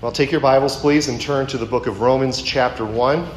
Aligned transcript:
Well, 0.00 0.12
take 0.12 0.32
your 0.32 0.40
Bibles, 0.40 0.76
please, 0.76 1.08
and 1.08 1.20
turn 1.20 1.46
to 1.48 1.58
the 1.58 1.66
book 1.66 1.86
of 1.86 2.00
Romans, 2.00 2.40
chapter 2.40 2.86
1. 2.86 3.28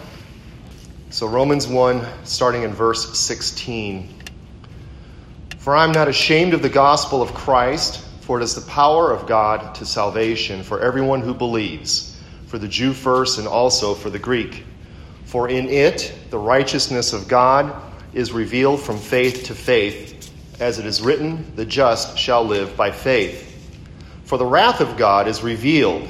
So, 1.10 1.28
Romans 1.28 1.68
1, 1.68 2.08
starting 2.24 2.64
in 2.64 2.72
verse 2.72 3.20
16. 3.20 4.08
For 5.58 5.76
I 5.76 5.84
am 5.84 5.92
not 5.92 6.08
ashamed 6.08 6.54
of 6.54 6.62
the 6.62 6.70
gospel 6.70 7.22
of 7.22 7.34
Christ, 7.34 8.00
for 8.22 8.40
it 8.40 8.44
is 8.46 8.56
the 8.56 8.62
power 8.62 9.12
of 9.12 9.28
God 9.28 9.76
to 9.76 9.86
salvation 9.86 10.64
for 10.64 10.80
everyone 10.80 11.20
who 11.20 11.34
believes, 11.34 12.18
for 12.48 12.58
the 12.58 12.70
Jew 12.70 12.94
first 12.94 13.40
and 13.40 13.48
also 13.48 13.94
for 13.94 14.10
the 14.10 14.18
Greek. 14.18 14.64
For 15.26 15.50
in 15.50 15.68
it 15.68 16.14
the 16.30 16.40
righteousness 16.40 17.12
of 17.12 17.28
God 17.28 17.76
is 18.14 18.32
revealed 18.32 18.80
from 18.80 19.00
faith 19.00 19.48
to 19.48 19.54
faith, 19.54 20.32
as 20.62 20.80
it 20.80 20.86
is 20.86 21.02
written, 21.02 21.54
the 21.58 21.66
just 21.66 22.18
shall 22.18 22.46
live 22.46 22.78
by 22.78 22.90
faith. 22.90 23.50
For 24.24 24.38
the 24.38 24.46
wrath 24.46 24.80
of 24.80 24.96
God 24.96 25.28
is 25.28 25.44
revealed 25.44 26.10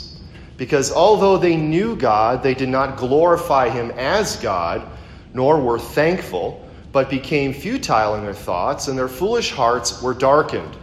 Because 0.61 0.91
although 0.91 1.37
they 1.37 1.55
knew 1.55 1.95
God, 1.95 2.43
they 2.43 2.53
did 2.53 2.69
not 2.69 2.95
glorify 2.95 3.67
him 3.67 3.89
as 3.97 4.35
God, 4.35 4.87
nor 5.33 5.59
were 5.59 5.79
thankful, 5.79 6.63
but 6.91 7.09
became 7.09 7.51
futile 7.51 8.13
in 8.13 8.23
their 8.23 8.35
thoughts, 8.35 8.87
and 8.87 8.95
their 8.95 9.07
foolish 9.07 9.49
hearts 9.49 10.03
were 10.03 10.13
darkened. 10.13 10.77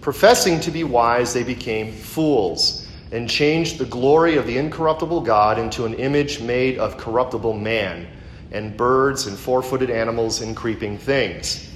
Professing 0.00 0.58
to 0.58 0.72
be 0.72 0.82
wise, 0.82 1.32
they 1.32 1.44
became 1.44 1.92
fools, 1.92 2.88
and 3.12 3.30
changed 3.30 3.78
the 3.78 3.84
glory 3.84 4.38
of 4.38 4.46
the 4.48 4.58
incorruptible 4.58 5.20
God 5.20 5.56
into 5.60 5.86
an 5.86 5.94
image 5.94 6.40
made 6.40 6.76
of 6.78 6.98
corruptible 6.98 7.54
man, 7.54 8.08
and 8.50 8.76
birds, 8.76 9.28
and 9.28 9.38
four 9.38 9.62
footed 9.62 9.88
animals, 9.88 10.40
and 10.40 10.56
creeping 10.56 10.98
things. 10.98 11.70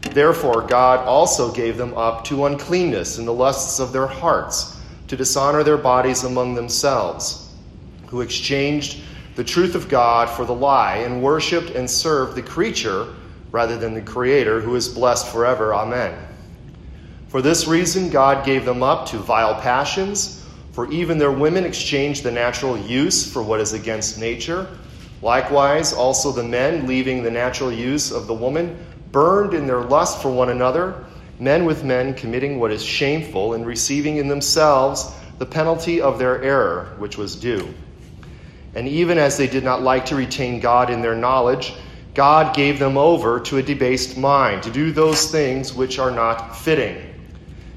Therefore, 0.00 0.62
God 0.62 1.06
also 1.06 1.52
gave 1.52 1.76
them 1.76 1.96
up 1.96 2.24
to 2.24 2.46
uncleanness 2.46 3.18
in 3.18 3.24
the 3.24 3.32
lusts 3.32 3.78
of 3.78 3.92
their 3.92 4.08
hearts 4.08 4.75
to 5.08 5.16
dishonor 5.16 5.62
their 5.62 5.76
bodies 5.76 6.24
among 6.24 6.54
themselves, 6.54 7.52
who 8.06 8.20
exchanged 8.20 9.00
the 9.36 9.44
truth 9.44 9.74
of 9.74 9.88
God 9.88 10.28
for 10.30 10.44
the 10.44 10.54
lie 10.54 10.96
and 10.96 11.22
worshiped 11.22 11.70
and 11.70 11.88
served 11.88 12.34
the 12.34 12.42
creature 12.42 13.14
rather 13.52 13.78
than 13.78 13.94
the 13.94 14.02
Creator, 14.02 14.60
who 14.60 14.74
is 14.74 14.88
blessed 14.88 15.28
forever. 15.28 15.74
Amen. 15.74 16.18
For 17.28 17.42
this 17.42 17.66
reason, 17.66 18.10
God 18.10 18.44
gave 18.44 18.64
them 18.64 18.82
up 18.82 19.06
to 19.08 19.18
vile 19.18 19.60
passions, 19.60 20.44
for 20.72 20.90
even 20.90 21.18
their 21.18 21.32
women 21.32 21.64
exchanged 21.64 22.22
the 22.22 22.30
natural 22.30 22.78
use 22.78 23.30
for 23.30 23.42
what 23.42 23.60
is 23.60 23.72
against 23.72 24.18
nature. 24.18 24.68
Likewise, 25.22 25.92
also 25.92 26.32
the 26.32 26.42
men, 26.42 26.86
leaving 26.86 27.22
the 27.22 27.30
natural 27.30 27.72
use 27.72 28.10
of 28.10 28.26
the 28.26 28.34
woman, 28.34 28.76
burned 29.12 29.54
in 29.54 29.66
their 29.66 29.80
lust 29.80 30.20
for 30.20 30.30
one 30.30 30.50
another 30.50 31.04
men 31.38 31.64
with 31.64 31.84
men 31.84 32.14
committing 32.14 32.58
what 32.58 32.70
is 32.70 32.82
shameful 32.82 33.54
and 33.54 33.66
receiving 33.66 34.16
in 34.16 34.28
themselves 34.28 35.12
the 35.38 35.46
penalty 35.46 36.00
of 36.00 36.18
their 36.18 36.42
error, 36.42 36.94
which 36.98 37.18
was 37.18 37.36
due. 37.36 37.72
And 38.74 38.88
even 38.88 39.18
as 39.18 39.36
they 39.36 39.46
did 39.46 39.64
not 39.64 39.82
like 39.82 40.06
to 40.06 40.16
retain 40.16 40.60
God 40.60 40.90
in 40.90 41.02
their 41.02 41.14
knowledge, 41.14 41.74
God 42.14 42.56
gave 42.56 42.78
them 42.78 42.96
over 42.96 43.40
to 43.40 43.58
a 43.58 43.62
debased 43.62 44.16
mind 44.16 44.62
to 44.62 44.70
do 44.70 44.92
those 44.92 45.30
things 45.30 45.74
which 45.74 45.98
are 45.98 46.10
not 46.10 46.56
fitting, 46.56 46.96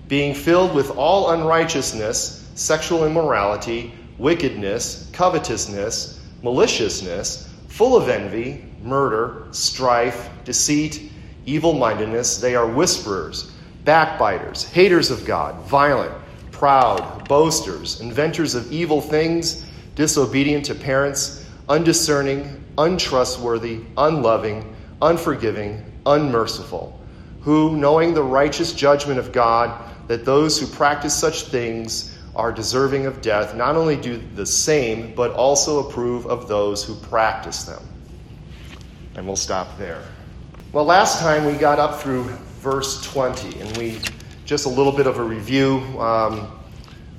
being 0.07 0.33
filled 0.33 0.73
with 0.73 0.91
all 0.91 1.31
unrighteousness, 1.31 2.49
sexual 2.55 3.05
immorality, 3.05 3.93
wickedness, 4.17 5.09
covetousness, 5.11 6.21
maliciousness, 6.41 7.49
full 7.67 7.97
of 7.97 8.07
envy, 8.07 8.65
murder, 8.81 9.47
strife, 9.51 10.29
deceit 10.45 11.11
evil 11.45 11.73
mindedness. 11.73 12.37
They 12.37 12.55
are 12.55 12.67
whisperers, 12.67 13.51
backbiters, 13.85 14.63
haters 14.63 15.11
of 15.11 15.25
God, 15.25 15.55
violent, 15.65 16.13
proud, 16.51 17.27
boasters, 17.27 18.01
inventors 18.01 18.55
of 18.55 18.71
evil 18.71 19.01
things, 19.01 19.65
disobedient 19.95 20.65
to 20.65 20.75
parents, 20.75 21.45
undiscerning, 21.67 22.63
untrustworthy, 22.77 23.81
unloving, 23.97 24.75
unforgiving, 25.01 25.83
unmerciful, 26.05 26.99
who, 27.41 27.75
knowing 27.77 28.13
the 28.13 28.23
righteous 28.23 28.73
judgment 28.73 29.19
of 29.19 29.31
God, 29.31 29.89
that 30.07 30.25
those 30.25 30.59
who 30.59 30.67
practice 30.67 31.13
such 31.13 31.43
things 31.43 32.17
are 32.35 32.51
deserving 32.51 33.05
of 33.05 33.21
death, 33.21 33.55
not 33.55 33.75
only 33.75 33.95
do 33.95 34.21
the 34.35 34.45
same, 34.45 35.13
but 35.15 35.31
also 35.31 35.87
approve 35.87 36.25
of 36.27 36.47
those 36.47 36.83
who 36.83 36.95
practice 36.95 37.63
them. 37.63 37.83
And 39.15 39.25
we'll 39.25 39.35
stop 39.35 39.77
there. 39.77 40.03
Well, 40.71 40.85
last 40.85 41.19
time 41.19 41.45
we 41.45 41.53
got 41.53 41.79
up 41.79 41.99
through 41.99 42.25
verse 42.59 43.01
20, 43.01 43.59
and 43.59 43.75
we 43.75 43.99
just 44.45 44.67
a 44.67 44.69
little 44.69 44.91
bit 44.91 45.07
of 45.07 45.17
a 45.17 45.23
review. 45.23 45.77
Um, 45.99 46.59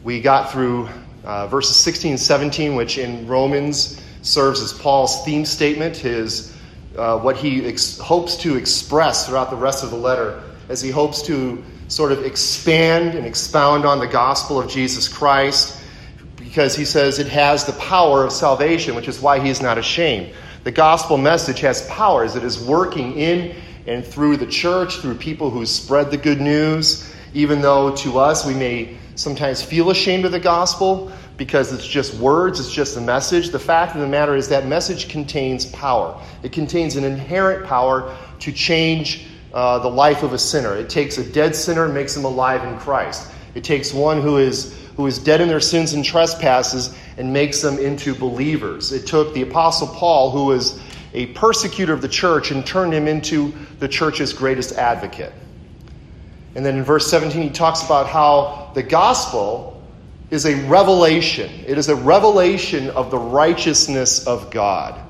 we 0.04 0.20
got 0.20 0.52
through 0.52 0.88
uh, 1.24 1.48
verses 1.48 1.74
16 1.74 2.12
and 2.12 2.20
17, 2.20 2.76
which 2.76 2.96
in 2.96 3.26
Romans 3.26 4.00
serves 4.22 4.62
as 4.62 4.72
Paul's 4.72 5.24
theme 5.24 5.44
statement, 5.44 5.96
his 5.96 6.56
uh, 6.96 7.18
what 7.18 7.36
he 7.36 7.66
ex- 7.66 7.98
hopes 7.98 8.36
to 8.36 8.54
express 8.54 9.26
throughout 9.26 9.50
the 9.50 9.56
rest 9.56 9.82
of 9.82 9.90
the 9.90 9.96
letter, 9.96 10.40
as 10.68 10.80
he 10.80 10.92
hopes 10.92 11.20
to 11.22 11.60
sort 11.88 12.12
of 12.12 12.24
expand 12.24 13.16
and 13.16 13.26
expound 13.26 13.84
on 13.84 13.98
the 13.98 14.06
gospel 14.06 14.60
of 14.60 14.70
Jesus 14.70 15.08
Christ, 15.08 15.76
because 16.36 16.76
he 16.76 16.84
says 16.84 17.18
it 17.18 17.26
has 17.26 17.64
the 17.64 17.72
power 17.72 18.22
of 18.22 18.30
salvation, 18.30 18.94
which 18.94 19.08
is 19.08 19.20
why 19.20 19.40
he 19.40 19.50
is 19.50 19.60
not 19.60 19.76
ashamed. 19.76 20.32
The 20.62 20.72
gospel 20.72 21.16
message 21.16 21.60
has 21.60 21.86
powers. 21.86 22.36
It 22.36 22.44
is 22.44 22.62
working 22.62 23.14
in 23.14 23.56
and 23.86 24.04
through 24.04 24.36
the 24.36 24.46
church, 24.46 24.96
through 24.98 25.14
people 25.14 25.50
who 25.50 25.64
spread 25.64 26.10
the 26.10 26.18
good 26.18 26.40
news, 26.40 27.10
even 27.32 27.62
though 27.62 27.96
to 27.96 28.18
us 28.18 28.44
we 28.44 28.52
may 28.52 28.98
sometimes 29.14 29.62
feel 29.62 29.90
ashamed 29.90 30.26
of 30.26 30.32
the 30.32 30.40
gospel 30.40 31.10
because 31.38 31.72
it's 31.72 31.86
just 31.86 32.12
words, 32.14 32.60
it's 32.60 32.70
just 32.70 32.98
a 32.98 33.00
message. 33.00 33.48
The 33.48 33.58
fact 33.58 33.94
of 33.94 34.02
the 34.02 34.06
matter 34.06 34.36
is 34.36 34.50
that 34.50 34.66
message 34.66 35.08
contains 35.08 35.64
power. 35.64 36.20
It 36.42 36.52
contains 36.52 36.96
an 36.96 37.04
inherent 37.04 37.66
power 37.66 38.14
to 38.40 38.52
change 38.52 39.26
uh, 39.54 39.78
the 39.78 39.88
life 39.88 40.22
of 40.22 40.34
a 40.34 40.38
sinner. 40.38 40.76
It 40.76 40.90
takes 40.90 41.16
a 41.16 41.24
dead 41.24 41.56
sinner 41.56 41.86
and 41.86 41.94
makes 41.94 42.14
him 42.14 42.26
alive 42.26 42.62
in 42.64 42.78
Christ. 42.78 43.32
It 43.54 43.64
takes 43.64 43.94
one 43.94 44.20
who 44.20 44.36
is 44.36 44.76
who 45.00 45.06
is 45.06 45.18
dead 45.18 45.40
in 45.40 45.48
their 45.48 45.60
sins 45.60 45.94
and 45.94 46.04
trespasses 46.04 46.94
and 47.16 47.32
makes 47.32 47.62
them 47.62 47.78
into 47.78 48.14
believers. 48.14 48.92
It 48.92 49.06
took 49.06 49.32
the 49.32 49.40
Apostle 49.40 49.88
Paul, 49.88 50.30
who 50.30 50.44
was 50.44 50.78
a 51.14 51.26
persecutor 51.28 51.94
of 51.94 52.02
the 52.02 52.08
church, 52.08 52.50
and 52.50 52.66
turned 52.66 52.92
him 52.92 53.08
into 53.08 53.54
the 53.78 53.88
church's 53.88 54.34
greatest 54.34 54.72
advocate. 54.72 55.32
And 56.54 56.66
then 56.66 56.76
in 56.76 56.84
verse 56.84 57.10
17, 57.10 57.40
he 57.40 57.48
talks 57.48 57.82
about 57.82 58.08
how 58.08 58.72
the 58.74 58.82
gospel 58.82 59.82
is 60.30 60.44
a 60.44 60.54
revelation. 60.66 61.50
It 61.66 61.78
is 61.78 61.88
a 61.88 61.96
revelation 61.96 62.90
of 62.90 63.10
the 63.10 63.18
righteousness 63.18 64.26
of 64.26 64.50
God 64.50 65.00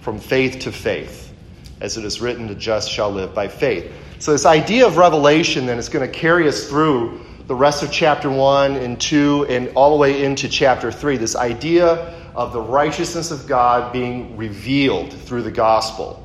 from 0.00 0.18
faith 0.18 0.60
to 0.60 0.72
faith. 0.72 1.34
As 1.82 1.98
it 1.98 2.04
is 2.06 2.22
written, 2.22 2.46
the 2.46 2.54
just 2.54 2.90
shall 2.90 3.10
live 3.10 3.34
by 3.34 3.48
faith. 3.48 3.92
So, 4.20 4.32
this 4.32 4.46
idea 4.46 4.86
of 4.86 4.96
revelation 4.96 5.66
then 5.66 5.76
is 5.76 5.90
going 5.90 6.10
to 6.10 6.18
carry 6.18 6.48
us 6.48 6.66
through 6.66 7.20
the 7.46 7.54
rest 7.54 7.82
of 7.82 7.92
chapter 7.92 8.30
1 8.30 8.76
and 8.76 9.00
2 9.00 9.46
and 9.48 9.68
all 9.74 9.90
the 9.90 9.96
way 9.96 10.24
into 10.24 10.48
chapter 10.48 10.90
3. 10.90 11.18
This 11.18 11.36
idea 11.36 12.14
of 12.34 12.52
the 12.52 12.60
righteousness 12.60 13.30
of 13.30 13.46
God 13.46 13.92
being 13.92 14.36
revealed 14.36 15.12
through 15.12 15.42
the 15.42 15.50
gospel. 15.50 16.20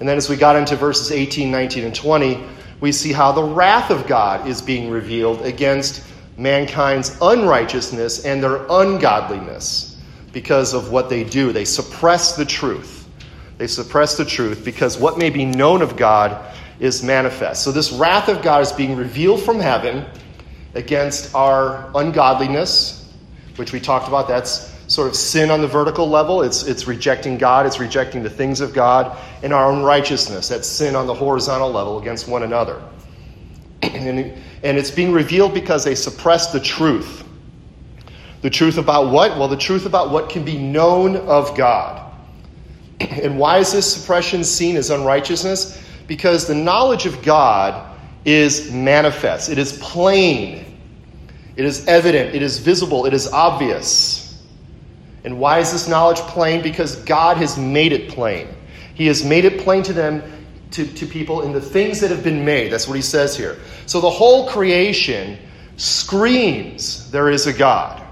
And 0.00 0.08
then 0.08 0.16
as 0.16 0.28
we 0.28 0.36
got 0.36 0.56
into 0.56 0.76
verses 0.76 1.12
18, 1.12 1.50
19, 1.50 1.84
and 1.84 1.94
20, 1.94 2.44
we 2.80 2.92
see 2.92 3.12
how 3.12 3.32
the 3.32 3.42
wrath 3.42 3.90
of 3.90 4.06
God 4.06 4.48
is 4.48 4.62
being 4.62 4.90
revealed 4.90 5.42
against 5.42 6.04
mankind's 6.36 7.16
unrighteousness 7.20 8.24
and 8.24 8.42
their 8.42 8.64
ungodliness 8.70 10.00
because 10.32 10.74
of 10.74 10.92
what 10.92 11.08
they 11.08 11.24
do. 11.24 11.52
They 11.52 11.64
suppress 11.64 12.36
the 12.36 12.44
truth. 12.44 13.08
They 13.56 13.66
suppress 13.66 14.16
the 14.16 14.24
truth 14.24 14.64
because 14.64 14.96
what 14.96 15.18
may 15.18 15.30
be 15.30 15.44
known 15.44 15.82
of 15.82 15.96
God 15.96 16.54
is 16.80 17.02
manifest. 17.02 17.62
So, 17.62 17.72
this 17.72 17.92
wrath 17.92 18.28
of 18.28 18.42
God 18.42 18.62
is 18.62 18.72
being 18.72 18.96
revealed 18.96 19.42
from 19.42 19.58
heaven 19.58 20.04
against 20.74 21.34
our 21.34 21.90
ungodliness, 21.94 23.12
which 23.56 23.72
we 23.72 23.80
talked 23.80 24.08
about. 24.08 24.28
That's 24.28 24.74
sort 24.88 25.06
of 25.06 25.14
sin 25.14 25.50
on 25.50 25.60
the 25.60 25.66
vertical 25.66 26.08
level. 26.08 26.42
It's, 26.42 26.64
it's 26.64 26.86
rejecting 26.86 27.36
God, 27.36 27.66
it's 27.66 27.78
rejecting 27.78 28.22
the 28.22 28.30
things 28.30 28.60
of 28.60 28.72
God, 28.72 29.16
and 29.42 29.52
our 29.52 29.72
unrighteousness. 29.72 30.48
That's 30.48 30.66
sin 30.66 30.96
on 30.96 31.06
the 31.06 31.14
horizontal 31.14 31.70
level 31.70 32.00
against 32.00 32.26
one 32.26 32.42
another. 32.42 32.82
and, 33.82 34.18
and 34.18 34.78
it's 34.78 34.90
being 34.90 35.12
revealed 35.12 35.54
because 35.54 35.84
they 35.84 35.94
suppress 35.94 36.52
the 36.52 36.60
truth. 36.60 37.24
The 38.40 38.50
truth 38.50 38.78
about 38.78 39.12
what? 39.12 39.36
Well, 39.36 39.48
the 39.48 39.56
truth 39.56 39.84
about 39.84 40.10
what 40.10 40.30
can 40.30 40.44
be 40.44 40.56
known 40.56 41.16
of 41.16 41.56
God. 41.56 42.04
And 43.00 43.38
why 43.38 43.58
is 43.58 43.72
this 43.72 43.92
suppression 43.92 44.44
seen 44.44 44.76
as 44.76 44.90
unrighteousness? 44.90 45.82
Because 46.08 46.48
the 46.48 46.54
knowledge 46.54 47.06
of 47.06 47.22
God 47.22 47.96
is 48.24 48.72
manifest, 48.72 49.48
it 49.48 49.58
is 49.58 49.78
plain, 49.78 50.64
it 51.54 51.64
is 51.64 51.86
evident, 51.86 52.34
it 52.34 52.42
is 52.42 52.58
visible, 52.58 53.06
it 53.06 53.14
is 53.14 53.28
obvious. 53.28 54.42
And 55.24 55.38
why 55.38 55.60
is 55.60 55.70
this 55.70 55.86
knowledge 55.86 56.18
plain? 56.18 56.62
Because 56.62 56.96
God 56.96 57.36
has 57.36 57.58
made 57.58 57.92
it 57.92 58.08
plain. 58.08 58.48
He 58.94 59.06
has 59.06 59.24
made 59.24 59.44
it 59.44 59.60
plain 59.60 59.82
to 59.84 59.92
them, 59.92 60.22
to, 60.72 60.86
to 60.86 61.06
people, 61.06 61.42
in 61.42 61.52
the 61.52 61.60
things 61.60 62.00
that 62.00 62.10
have 62.10 62.24
been 62.24 62.44
made. 62.44 62.72
That's 62.72 62.88
what 62.88 62.94
he 62.94 63.02
says 63.02 63.36
here. 63.36 63.58
So 63.86 64.00
the 64.00 64.10
whole 64.10 64.48
creation 64.48 65.38
screams 65.76 67.10
there 67.10 67.30
is 67.30 67.46
a 67.46 67.52
God. 67.52 68.02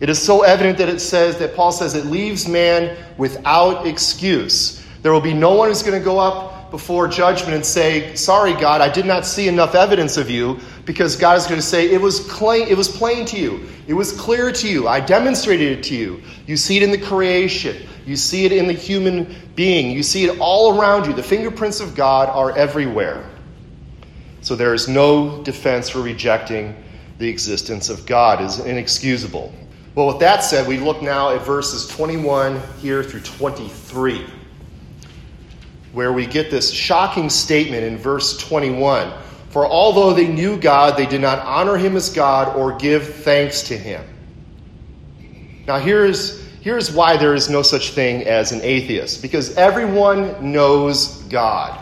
It 0.00 0.10
is 0.10 0.20
so 0.20 0.42
evident 0.42 0.76
that 0.78 0.88
it 0.88 1.00
says 1.00 1.38
that 1.38 1.56
Paul 1.56 1.72
says 1.72 1.94
it 1.94 2.06
leaves 2.06 2.46
man 2.46 2.96
without 3.16 3.86
excuse. 3.86 4.84
There 5.02 5.12
will 5.12 5.22
be 5.22 5.32
no 5.32 5.54
one 5.54 5.68
who's 5.68 5.82
going 5.82 5.98
to 5.98 6.04
go 6.04 6.18
up 6.18 6.55
before 6.76 7.08
judgment 7.08 7.54
and 7.54 7.64
say, 7.64 8.14
Sorry, 8.16 8.52
God, 8.52 8.82
I 8.82 8.90
did 8.90 9.06
not 9.06 9.24
see 9.24 9.48
enough 9.48 9.74
evidence 9.74 10.18
of 10.18 10.28
you, 10.28 10.60
because 10.84 11.16
God 11.16 11.38
is 11.38 11.46
going 11.46 11.58
to 11.58 11.66
say, 11.66 11.90
It 11.90 11.98
was 11.98 12.20
plain, 12.28 12.68
it 12.68 12.76
was 12.76 12.86
plain 12.86 13.24
to 13.26 13.38
you. 13.38 13.66
It 13.86 13.94
was 13.94 14.12
clear 14.12 14.52
to 14.52 14.68
you. 14.68 14.86
I 14.86 15.00
demonstrated 15.00 15.78
it 15.78 15.82
to 15.84 15.94
you. 15.94 16.20
You 16.46 16.58
see 16.58 16.76
it 16.76 16.82
in 16.82 16.90
the 16.90 16.98
creation. 16.98 17.88
You 18.04 18.14
see 18.14 18.44
it 18.44 18.52
in 18.52 18.66
the 18.66 18.74
human 18.74 19.34
being. 19.54 19.90
You 19.90 20.02
see 20.02 20.24
it 20.24 20.38
all 20.38 20.78
around 20.78 21.06
you. 21.06 21.14
The 21.14 21.22
fingerprints 21.22 21.80
of 21.80 21.94
God 21.94 22.28
are 22.28 22.54
everywhere. 22.54 23.24
So 24.42 24.54
there 24.54 24.74
is 24.74 24.86
no 24.86 25.42
defense 25.44 25.88
for 25.88 26.02
rejecting 26.02 26.76
the 27.16 27.26
existence 27.26 27.88
of 27.88 28.04
God. 28.04 28.42
It 28.42 28.44
is 28.44 28.58
inexcusable. 28.58 29.50
Well, 29.94 30.08
with 30.08 30.18
that 30.18 30.44
said, 30.44 30.68
we 30.68 30.76
look 30.76 31.00
now 31.00 31.34
at 31.34 31.40
verses 31.40 31.88
21 31.88 32.60
here 32.82 33.02
through 33.02 33.20
23, 33.20 34.26
where 35.96 36.12
we 36.12 36.26
get 36.26 36.50
this 36.50 36.70
shocking 36.70 37.30
statement 37.30 37.82
in 37.82 37.96
verse 37.96 38.36
21 38.36 39.10
For 39.48 39.66
although 39.66 40.12
they 40.12 40.28
knew 40.28 40.58
God, 40.58 40.98
they 40.98 41.06
did 41.06 41.22
not 41.22 41.38
honor 41.38 41.78
him 41.78 41.96
as 41.96 42.10
God 42.10 42.54
or 42.54 42.76
give 42.76 43.14
thanks 43.14 43.62
to 43.68 43.78
him. 43.78 44.04
Now, 45.66 45.78
here's, 45.78 46.44
here's 46.60 46.92
why 46.92 47.16
there 47.16 47.32
is 47.32 47.48
no 47.48 47.62
such 47.62 47.92
thing 47.92 48.26
as 48.26 48.52
an 48.52 48.60
atheist 48.60 49.22
because 49.22 49.56
everyone 49.56 50.52
knows 50.52 51.22
God. 51.30 51.80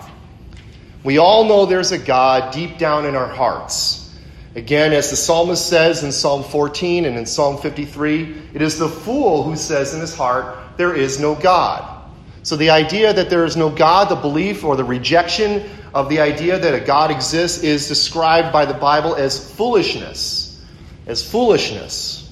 We 1.02 1.19
all 1.19 1.46
know 1.46 1.66
there's 1.66 1.90
a 1.90 1.99
God 1.99 2.55
deep 2.55 2.78
down 2.78 3.06
in 3.06 3.16
our 3.16 3.26
hearts. 3.26 4.14
Again, 4.55 4.93
as 4.93 5.11
the 5.11 5.16
psalmist 5.16 5.69
says 5.69 6.05
in 6.05 6.12
Psalm 6.12 6.44
14 6.44 7.05
and 7.05 7.19
in 7.19 7.26
Psalm 7.26 7.61
53, 7.61 8.43
it 8.55 8.62
is 8.62 8.78
the 8.78 8.88
fool 8.88 9.43
who 9.43 9.56
says 9.56 9.93
in 9.93 10.00
his 10.00 10.14
heart, 10.14 10.56
There 10.76 10.94
is 10.94 11.19
no 11.19 11.34
God. 11.34 11.94
So 12.44 12.56
the 12.56 12.70
idea 12.70 13.12
that 13.12 13.31
there 13.31 13.44
is 13.44 13.56
no 13.56 13.70
God, 13.70 14.11
the 14.11 14.17
belief 14.17 14.64
or 14.64 14.76
the 14.76 14.85
rejection 14.85 15.69
of 15.94 16.08
the 16.08 16.20
idea 16.20 16.58
that 16.58 16.75
a 16.75 16.81
God 16.81 17.11
exists, 17.11 17.62
is 17.62 17.88
described 17.88 18.52
by 18.52 18.67
the 18.67 18.75
Bible 18.75 19.17
as 19.17 19.52
foolishness. 19.55 20.62
As 21.06 21.29
foolishness. 21.29 22.31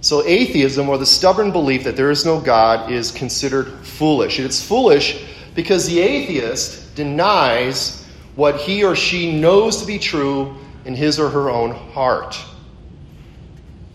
So 0.00 0.22
atheism, 0.26 0.88
or 0.88 0.98
the 0.98 1.06
stubborn 1.06 1.52
belief 1.52 1.84
that 1.84 1.96
there 1.96 2.10
is 2.10 2.26
no 2.26 2.40
God, 2.40 2.90
is 2.90 3.10
considered 3.10 3.86
foolish. 3.86 4.38
It's 4.38 4.62
foolish 4.62 5.24
because 5.54 5.86
the 5.86 6.00
atheist 6.00 6.94
denies 6.96 8.04
what 8.34 8.56
he 8.56 8.84
or 8.84 8.96
she 8.96 9.40
knows 9.40 9.78
to 9.78 9.86
be 9.86 9.98
true 9.98 10.56
in 10.84 10.94
his 10.94 11.20
or 11.20 11.30
her 11.30 11.48
own 11.48 11.70
heart. 11.92 12.36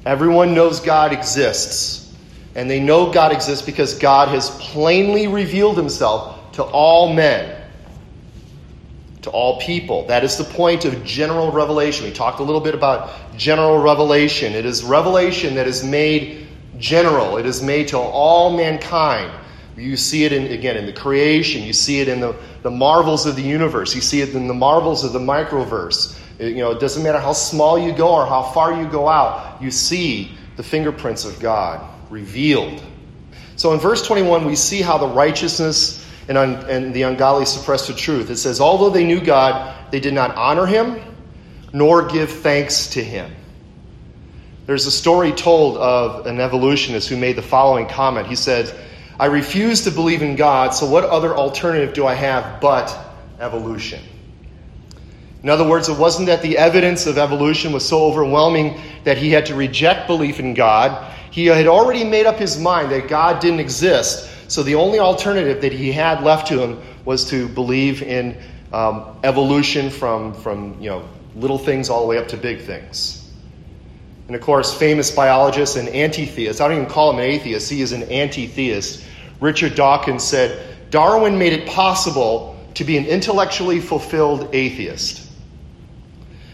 Everyone 0.06 0.54
knows 0.54 0.80
God 0.80 1.12
exists, 1.12 1.99
and 2.56 2.70
they 2.70 2.80
know 2.80 3.12
God 3.12 3.32
exists 3.32 3.66
because 3.66 3.98
God 3.98 4.30
has 4.30 4.50
plainly 4.60 5.28
revealed 5.28 5.78
himself 5.78 6.52
to 6.54 6.64
all 6.64 7.14
men, 7.14 7.64
to 9.22 9.30
all 9.30 9.60
people. 9.60 10.08
That 10.08 10.24
is 10.24 10.38
the 10.38 10.44
point 10.44 10.86
of 10.86 11.04
general 11.04 11.52
revelation. 11.52 12.06
We 12.06 12.12
talked 12.12 12.40
a 12.40 12.44
little 12.44 12.62
bit 12.62 12.74
about 12.74 13.12
general 13.38 13.78
revelation. 13.78 14.54
It 14.54 14.66
is 14.66 14.84
revelation 14.84 15.56
that 15.56 15.68
is 15.68 15.84
made 15.84 16.48
general, 16.78 17.38
it 17.38 17.46
is 17.46 17.62
made 17.62 17.90
to 17.90 17.98
all 17.98 18.56
mankind. 18.56 19.32
You 19.76 19.96
see 19.96 20.26
it 20.26 20.34
in, 20.34 20.52
again 20.52 20.76
in 20.76 20.86
the 20.86 20.94
creation, 20.94 21.64
you 21.64 21.72
see 21.72 22.02
it 22.02 22.10
in 22.10 22.20
the, 22.20 22.36
the 22.64 22.72
marvels 22.72 23.26
of 23.26 23.36
the 23.36 23.42
universe, 23.42 23.96
you 23.96 24.02
see 24.02 24.22
it 24.22 24.34
in 24.36 24.48
the 24.48 24.54
marvels 24.54 25.04
of 25.04 25.14
the 25.14 25.20
microverse. 25.20 26.18
You 26.40 26.56
know, 26.56 26.72
it 26.72 26.80
doesn't 26.80 27.04
matter 27.04 27.20
how 27.20 27.34
small 27.34 27.78
you 27.78 27.94
go 27.94 28.14
or 28.14 28.26
how 28.26 28.44
far 28.44 28.74
you 28.74 28.90
go 28.90 29.08
out, 29.08 29.62
you 29.62 29.72
see 29.72 30.32
the 30.56 30.64
fingerprints 30.64 31.26
of 31.26 31.40
God 31.40 31.86
revealed. 32.10 32.82
So 33.56 33.74
in 33.74 33.80
verse 33.80 34.06
21, 34.06 34.46
we 34.46 34.56
see 34.56 34.82
how 34.82 34.98
the 34.98 35.08
righteousness 35.08 36.06
and, 36.28 36.38
un- 36.38 36.70
and 36.70 36.94
the 36.94 37.04
ungodly 37.04 37.46
suppress 37.46 37.88
the 37.88 37.94
truth. 37.94 38.30
It 38.30 38.38
says, 38.38 38.62
Although 38.62 38.90
they 38.90 39.06
knew 39.06 39.20
God, 39.20 39.76
they 39.92 40.00
did 40.00 40.14
not 40.14 40.36
honor 40.36 40.66
him 40.66 41.02
nor 41.74 42.08
give 42.08 42.32
thanks 42.32 42.88
to 42.92 43.04
him. 43.04 43.32
There's 44.66 44.86
a 44.86 44.92
story 44.92 45.32
told 45.32 45.78
of 45.78 46.28
an 46.28 46.40
evolutionist 46.40 47.10
who 47.10 47.18
made 47.18 47.36
the 47.36 47.42
following 47.42 47.88
comment. 47.88 48.28
He 48.28 48.36
said, 48.36 48.74
I 49.20 49.26
refuse 49.26 49.82
to 49.82 49.92
believe 49.92 50.22
in 50.22 50.36
God, 50.36 50.74
so 50.74 50.88
what 50.90 51.04
other 51.04 51.36
alternative 51.36 51.94
do 51.94 52.06
I 52.06 52.14
have 52.14 52.62
but 52.62 52.98
evolution? 53.40 54.02
In 55.42 55.50
other 55.50 55.68
words, 55.68 55.90
it 55.90 55.98
wasn't 55.98 56.28
that 56.28 56.42
the 56.42 56.58
evidence 56.58 57.08
of 57.08 57.18
evolution 57.18 57.72
was 57.72 57.88
so 57.88 58.04
overwhelming 58.04 58.80
that 59.06 59.18
he 59.18 59.32
had 59.32 59.46
to 59.48 59.56
reject 59.56 60.08
belief 60.08 60.40
in 60.40 60.54
God. 60.54 61.14
He 61.32 61.46
had 61.46 61.68
already 61.68 62.04
made 62.04 62.26
up 62.26 62.38
his 62.38 62.60
mind 62.60 62.92
that 62.92 63.08
God 63.08 63.40
didn't 63.40 63.60
exist. 63.60 64.30
So 64.48 64.64
the 64.64 64.76
only 64.76 65.00
alternative 65.00 65.62
that 65.62 65.72
he 65.72 65.92
had 65.92 66.24
left 66.24 66.48
to 66.48 66.60
him 66.60 66.82
was 67.06 67.26
to 67.30 67.48
believe 67.50 68.02
in 68.02 68.38
um, 68.74 69.20
evolution 69.24 69.90
from, 69.90 70.34
from 70.34 70.80
you 70.82 70.90
know, 70.90 71.08
little 71.36 71.58
things 71.58 71.90
all 71.90 72.02
the 72.02 72.08
way 72.08 72.18
up 72.18 72.28
to 72.30 72.38
big 72.38 72.62
things. 72.62 73.32
And 74.28 74.36
of 74.36 74.42
course, 74.42 74.74
famous 74.74 75.10
biologist 75.10 75.76
and 75.76 75.90
anti 75.90 76.26
theist, 76.26 76.62
I 76.62 76.68
don't 76.68 76.78
even 76.78 76.90
call 76.90 77.12
him 77.12 77.20
an 77.20 77.26
atheist, 77.26 77.70
he 77.70 77.82
is 77.82 77.94
an 77.94 78.04
anti 78.04 78.48
theist. 78.48 79.04
Richard 79.40 79.76
Dawkins 79.76 80.24
said 80.24 80.92
Darwin 80.92 81.38
made 81.38 81.54
it 81.54 81.68
possible 81.68 82.56
to 82.76 82.84
be 82.84 82.98
an 82.98 83.06
intellectually 83.06 83.80
fulfilled 83.80 84.50
atheist. 84.54 85.28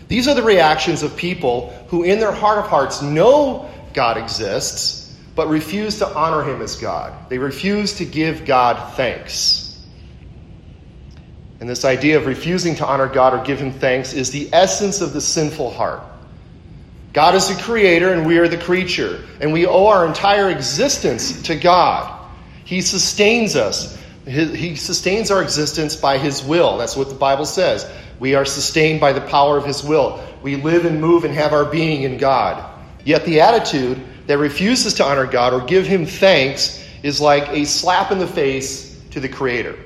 These 0.07 0.27
are 0.27 0.36
the 0.36 0.44
reactions 0.44 1.04
of 1.04 1.18
people 1.18 1.74
who, 1.89 2.04
in 2.04 2.19
their 2.19 2.31
heart 2.31 2.60
of 2.60 2.68
hearts, 2.68 3.01
know 3.01 3.69
God 3.96 4.18
exists, 4.18 5.12
but 5.36 5.48
refuse 5.48 5.98
to 6.00 6.08
honor 6.08 6.44
him 6.44 6.62
as 6.62 6.76
God. 6.76 7.30
They 7.30 7.40
refuse 7.40 7.94
to 7.96 8.06
give 8.06 8.46
God 8.46 8.94
thanks. 8.96 9.84
And 11.60 11.70
this 11.70 11.86
idea 11.86 12.18
of 12.18 12.25
refusing 12.25 12.75
to 12.75 12.86
honor 12.86 13.08
God 13.08 13.34
or 13.34 13.44
give 13.44 13.60
him 13.60 13.72
thanks 13.72 14.14
is 14.14 14.30
the 14.30 14.50
essence 14.54 15.02
of 15.02 15.14
the 15.14 15.22
sinful 15.22 15.72
heart. 15.72 16.04
God 17.14 17.34
is 17.34 17.48
the 17.48 17.62
creator 17.64 18.12
and 18.12 18.28
we 18.28 18.38
are 18.40 18.48
the 18.50 18.58
creature, 18.58 19.24
and 19.40 19.54
we 19.54 19.66
owe 19.66 19.88
our 19.88 20.06
entire 20.06 20.50
existence 20.50 21.42
to 21.44 21.56
God. 21.56 22.12
He 22.66 22.82
sustains 22.82 23.56
us. 23.56 23.98
He 24.25 24.75
sustains 24.75 25.32
our 25.32 25.42
existence 25.42 25.96
by 25.96 26.18
His 26.18 26.44
will. 26.44 26.78
That's 26.78 26.98
what 26.98 27.10
the 27.10 27.16
Bible 27.16 27.46
says. 27.46 27.90
We 28.20 28.36
are 28.36 28.44
sustained 28.44 29.00
by 29.00 29.14
the 29.14 29.22
power 29.22 29.58
of 29.58 29.66
His 29.66 29.84
will. 29.84 30.22
We 30.42 30.58
live 30.58 30.86
and 30.86 31.00
move 31.00 31.24
and 31.24 31.34
have 31.34 31.54
our 31.54 31.64
being 31.64 32.04
in 32.04 32.18
God. 32.18 32.75
Yet 33.06 33.24
the 33.24 33.40
attitude 33.42 34.02
that 34.28 34.38
refuses 34.40 34.96
to 34.96 35.06
honor 35.06 35.28
God 35.28 35.54
or 35.54 35.62
give 35.62 35.86
Him 35.86 36.06
thanks 36.06 36.84
is 37.04 37.22
like 37.22 37.48
a 37.50 37.66
slap 37.66 38.12
in 38.12 38.18
the 38.18 38.28
face 38.28 39.00
to 39.12 39.20
the 39.20 39.30
Creator. 39.30 39.78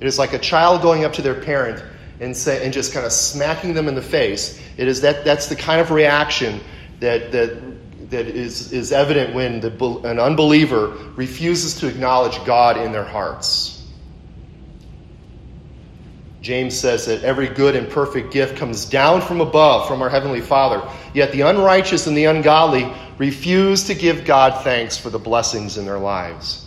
It 0.00 0.06
is 0.06 0.18
like 0.18 0.32
a 0.32 0.38
child 0.38 0.80
going 0.80 1.04
up 1.04 1.12
to 1.14 1.22
their 1.22 1.34
parent 1.34 1.82
and, 2.20 2.36
say, 2.36 2.64
and 2.64 2.72
just 2.72 2.92
kind 2.92 3.04
of 3.04 3.12
smacking 3.12 3.74
them 3.74 3.88
in 3.88 3.94
the 3.94 4.02
face. 4.02 4.60
It 4.76 4.88
is 4.88 5.00
that, 5.00 5.24
that's 5.24 5.48
the 5.48 5.56
kind 5.56 5.80
of 5.80 5.90
reaction 5.90 6.60
that, 7.00 7.32
that, 7.32 8.10
that 8.10 8.26
is, 8.26 8.72
is 8.72 8.92
evident 8.92 9.34
when 9.34 9.60
the, 9.60 10.00
an 10.04 10.20
unbeliever 10.20 10.88
refuses 11.16 11.80
to 11.80 11.88
acknowledge 11.88 12.44
God 12.44 12.76
in 12.76 12.92
their 12.92 13.04
hearts. 13.04 13.77
James 16.40 16.78
says 16.78 17.06
that 17.06 17.24
every 17.24 17.48
good 17.48 17.74
and 17.74 17.88
perfect 17.90 18.32
gift 18.32 18.56
comes 18.56 18.84
down 18.84 19.20
from 19.20 19.40
above, 19.40 19.88
from 19.88 20.02
our 20.02 20.08
Heavenly 20.08 20.40
Father. 20.40 20.88
Yet 21.12 21.32
the 21.32 21.40
unrighteous 21.42 22.06
and 22.06 22.16
the 22.16 22.26
ungodly 22.26 22.92
refuse 23.18 23.84
to 23.84 23.94
give 23.94 24.24
God 24.24 24.62
thanks 24.62 24.96
for 24.96 25.10
the 25.10 25.18
blessings 25.18 25.78
in 25.78 25.84
their 25.84 25.98
lives. 25.98 26.64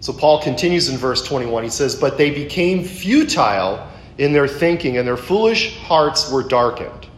So 0.00 0.12
Paul 0.12 0.42
continues 0.42 0.88
in 0.88 0.98
verse 0.98 1.26
21. 1.26 1.64
He 1.64 1.70
says, 1.70 1.96
But 1.96 2.18
they 2.18 2.30
became 2.30 2.84
futile 2.84 3.88
in 4.18 4.32
their 4.32 4.46
thinking, 4.46 4.98
and 4.98 5.08
their 5.08 5.16
foolish 5.16 5.76
hearts 5.78 6.30
were 6.30 6.42
darkened. 6.42 7.08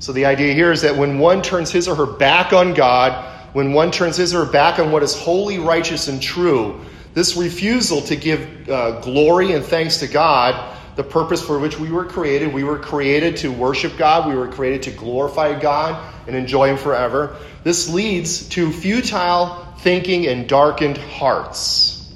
So 0.00 0.12
the 0.12 0.26
idea 0.26 0.52
here 0.52 0.72
is 0.72 0.82
that 0.82 0.96
when 0.96 1.18
one 1.18 1.42
turns 1.42 1.70
his 1.70 1.88
or 1.88 1.94
her 1.94 2.06
back 2.06 2.52
on 2.52 2.74
God, 2.74 3.24
when 3.52 3.72
one 3.72 3.90
turns 3.90 4.16
his 4.16 4.34
or 4.34 4.44
her 4.44 4.52
back 4.52 4.78
on 4.78 4.92
what 4.92 5.02
is 5.02 5.18
holy, 5.18 5.58
righteous, 5.58 6.08
and 6.08 6.20
true, 6.20 6.80
this 7.14 7.36
refusal 7.36 8.02
to 8.02 8.16
give 8.16 8.68
uh, 8.68 9.00
glory 9.00 9.52
and 9.52 9.64
thanks 9.64 9.98
to 9.98 10.06
God, 10.06 10.76
the 10.96 11.04
purpose 11.04 11.44
for 11.44 11.58
which 11.58 11.78
we 11.78 11.90
were 11.90 12.04
created, 12.04 12.52
we 12.52 12.64
were 12.64 12.78
created 12.78 13.36
to 13.38 13.52
worship 13.52 13.96
God, 13.96 14.28
we 14.28 14.34
were 14.34 14.48
created 14.48 14.82
to 14.84 14.90
glorify 14.90 15.58
God 15.58 16.14
and 16.26 16.34
enjoy 16.34 16.68
Him 16.68 16.76
forever. 16.76 17.36
This 17.64 17.88
leads 17.88 18.48
to 18.50 18.72
futile 18.72 19.64
thinking 19.78 20.26
and 20.26 20.48
darkened 20.48 20.98
hearts. 20.98 22.12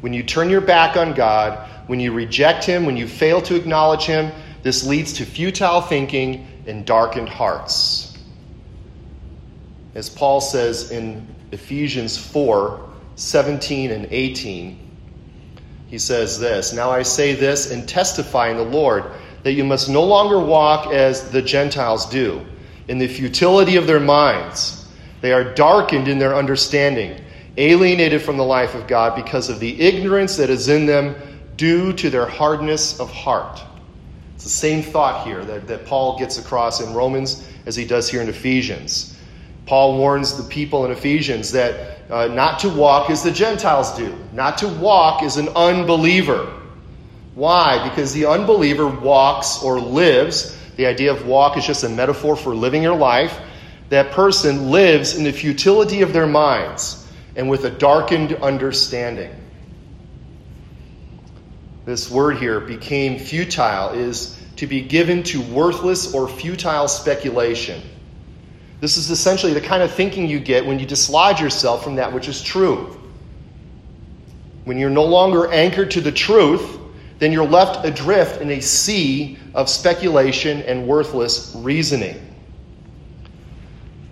When 0.00 0.12
you 0.12 0.22
turn 0.22 0.50
your 0.50 0.60
back 0.60 0.96
on 0.96 1.14
God, 1.14 1.68
when 1.88 2.00
you 2.00 2.12
reject 2.12 2.64
Him, 2.64 2.86
when 2.86 2.96
you 2.96 3.08
fail 3.08 3.42
to 3.42 3.56
acknowledge 3.56 4.04
Him, 4.04 4.32
this 4.62 4.86
leads 4.86 5.14
to 5.14 5.24
futile 5.24 5.80
thinking 5.80 6.46
and 6.66 6.84
darkened 6.84 7.28
hearts. 7.28 8.16
As 9.94 10.10
Paul 10.10 10.40
says 10.40 10.90
in 10.90 11.26
Ephesians 11.52 12.18
4 12.18 12.86
17 13.16 13.90
and 13.90 14.06
18, 14.10 14.78
he 15.88 15.98
says 15.98 16.38
this 16.38 16.72
Now 16.72 16.90
I 16.90 17.02
say 17.02 17.34
this 17.34 17.70
and 17.70 17.88
testify 17.88 18.48
in 18.48 18.56
the 18.56 18.62
Lord 18.62 19.04
that 19.42 19.52
you 19.52 19.64
must 19.64 19.88
no 19.88 20.02
longer 20.02 20.38
walk 20.38 20.92
as 20.92 21.30
the 21.30 21.42
Gentiles 21.42 22.06
do, 22.06 22.44
in 22.88 22.98
the 22.98 23.08
futility 23.08 23.76
of 23.76 23.86
their 23.86 24.00
minds. 24.00 24.88
They 25.20 25.32
are 25.32 25.54
darkened 25.54 26.08
in 26.08 26.18
their 26.18 26.34
understanding, 26.34 27.20
alienated 27.56 28.22
from 28.22 28.36
the 28.36 28.44
life 28.44 28.74
of 28.74 28.86
God 28.86 29.16
because 29.16 29.48
of 29.48 29.60
the 29.60 29.80
ignorance 29.80 30.36
that 30.36 30.50
is 30.50 30.68
in 30.68 30.84
them 30.84 31.16
due 31.56 31.92
to 31.94 32.10
their 32.10 32.26
hardness 32.26 33.00
of 33.00 33.10
heart. 33.10 33.62
It's 34.34 34.44
the 34.44 34.50
same 34.50 34.82
thought 34.82 35.26
here 35.26 35.42
that, 35.44 35.66
that 35.68 35.86
Paul 35.86 36.18
gets 36.18 36.38
across 36.38 36.80
in 36.80 36.92
Romans 36.92 37.48
as 37.64 37.74
he 37.74 37.86
does 37.86 38.10
here 38.10 38.20
in 38.20 38.28
Ephesians. 38.28 39.16
Paul 39.64 39.96
warns 39.96 40.36
the 40.36 40.48
people 40.48 40.84
in 40.84 40.90
Ephesians 40.90 41.52
that 41.52 41.95
uh, 42.10 42.28
not 42.28 42.60
to 42.60 42.68
walk 42.68 43.10
as 43.10 43.22
the 43.22 43.32
Gentiles 43.32 43.96
do, 43.96 44.16
not 44.32 44.58
to 44.58 44.68
walk 44.68 45.22
as 45.22 45.36
an 45.36 45.48
unbeliever. 45.50 46.52
Why? 47.34 47.88
Because 47.88 48.12
the 48.12 48.26
unbeliever 48.26 48.86
walks 48.86 49.62
or 49.62 49.78
lives. 49.80 50.56
The 50.76 50.86
idea 50.86 51.12
of 51.12 51.26
walk 51.26 51.56
is 51.56 51.66
just 51.66 51.84
a 51.84 51.88
metaphor 51.88 52.36
for 52.36 52.54
living 52.54 52.82
your 52.82 52.96
life. 52.96 53.38
That 53.88 54.12
person 54.12 54.70
lives 54.70 55.16
in 55.16 55.24
the 55.24 55.32
futility 55.32 56.02
of 56.02 56.12
their 56.12 56.26
minds 56.26 57.06
and 57.34 57.50
with 57.50 57.64
a 57.64 57.70
darkened 57.70 58.32
understanding. 58.34 59.30
This 61.84 62.10
word 62.10 62.38
here 62.38 62.58
became 62.60 63.18
futile 63.18 63.90
is 63.90 64.36
to 64.56 64.66
be 64.66 64.80
given 64.80 65.22
to 65.24 65.40
worthless 65.40 66.14
or 66.14 66.28
futile 66.28 66.88
speculation. 66.88 67.80
This 68.80 68.96
is 68.96 69.10
essentially 69.10 69.54
the 69.54 69.60
kind 69.60 69.82
of 69.82 69.90
thinking 69.90 70.26
you 70.26 70.38
get 70.38 70.64
when 70.64 70.78
you 70.78 70.86
dislodge 70.86 71.40
yourself 71.40 71.82
from 71.82 71.96
that 71.96 72.12
which 72.12 72.28
is 72.28 72.42
true. 72.42 72.98
When 74.64 74.78
you're 74.78 74.90
no 74.90 75.04
longer 75.04 75.50
anchored 75.52 75.90
to 75.92 76.00
the 76.00 76.12
truth, 76.12 76.78
then 77.18 77.32
you're 77.32 77.46
left 77.46 77.86
adrift 77.86 78.42
in 78.42 78.50
a 78.50 78.60
sea 78.60 79.38
of 79.54 79.70
speculation 79.70 80.60
and 80.62 80.86
worthless 80.86 81.54
reasoning. 81.56 82.20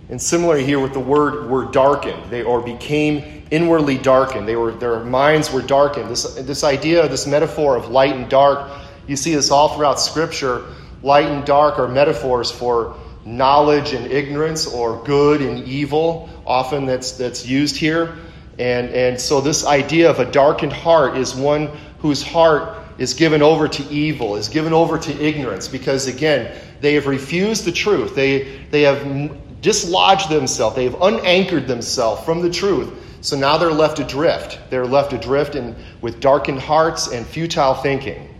And 0.08 0.20
similarly 0.20 0.64
here 0.64 0.80
with 0.80 0.92
the 0.92 1.00
word 1.00 1.50
were 1.50 1.64
darkened, 1.66 2.30
they 2.30 2.42
or 2.42 2.60
became 2.60 3.44
inwardly 3.50 3.98
darkened. 3.98 4.46
They 4.48 4.56
were 4.56 4.72
their 4.72 5.00
minds 5.00 5.52
were 5.52 5.62
darkened. 5.62 6.08
This 6.08 6.34
this 6.34 6.64
idea, 6.64 7.08
this 7.08 7.26
metaphor 7.26 7.76
of 7.76 7.88
light 7.88 8.14
and 8.14 8.28
dark, 8.28 8.70
you 9.06 9.16
see 9.16 9.34
this 9.34 9.50
all 9.50 9.76
throughout 9.76 10.00
Scripture. 10.00 10.64
Light 11.02 11.26
and 11.26 11.44
dark 11.44 11.78
are 11.78 11.88
metaphors 11.88 12.50
for 12.50 12.96
knowledge 13.24 13.92
and 13.92 14.10
ignorance 14.10 14.66
or 14.66 15.02
good 15.04 15.40
and 15.40 15.64
evil, 15.66 16.28
often 16.46 16.86
that's, 16.86 17.12
that's 17.12 17.46
used 17.46 17.76
here. 17.76 18.16
And, 18.58 18.90
and 18.90 19.20
so, 19.20 19.40
this 19.40 19.66
idea 19.66 20.08
of 20.08 20.20
a 20.20 20.30
darkened 20.30 20.72
heart 20.72 21.16
is 21.16 21.34
one 21.34 21.70
whose 21.98 22.22
heart 22.22 22.78
is 22.98 23.14
given 23.14 23.42
over 23.42 23.66
to 23.66 23.82
evil, 23.90 24.36
is 24.36 24.48
given 24.48 24.72
over 24.72 24.98
to 24.98 25.24
ignorance, 25.24 25.66
because 25.66 26.06
again, 26.06 26.56
they 26.80 26.94
have 26.94 27.06
refused 27.06 27.64
the 27.64 27.72
truth. 27.72 28.14
They, 28.14 28.60
they 28.70 28.82
have 28.82 29.60
dislodged 29.60 30.28
themselves, 30.28 30.76
they 30.76 30.84
have 30.84 31.00
unanchored 31.02 31.66
themselves 31.66 32.22
from 32.24 32.42
the 32.42 32.50
truth. 32.50 32.92
So 33.22 33.36
now 33.36 33.56
they're 33.56 33.72
left 33.72 33.98
adrift. 34.00 34.58
They're 34.68 34.86
left 34.86 35.14
adrift 35.14 35.54
in, 35.54 35.74
with 36.02 36.20
darkened 36.20 36.60
hearts 36.60 37.10
and 37.10 37.26
futile 37.26 37.74
thinking. 37.74 38.33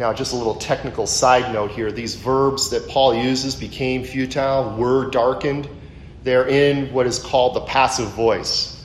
Now, 0.00 0.14
just 0.14 0.32
a 0.32 0.36
little 0.36 0.54
technical 0.54 1.06
side 1.06 1.52
note 1.52 1.72
here. 1.72 1.92
These 1.92 2.14
verbs 2.14 2.70
that 2.70 2.88
Paul 2.88 3.14
uses 3.14 3.54
became 3.54 4.02
futile, 4.02 4.74
were 4.74 5.10
darkened. 5.10 5.68
They're 6.24 6.48
in 6.48 6.90
what 6.94 7.06
is 7.06 7.18
called 7.18 7.54
the 7.54 7.60
passive 7.60 8.08
voice. 8.08 8.82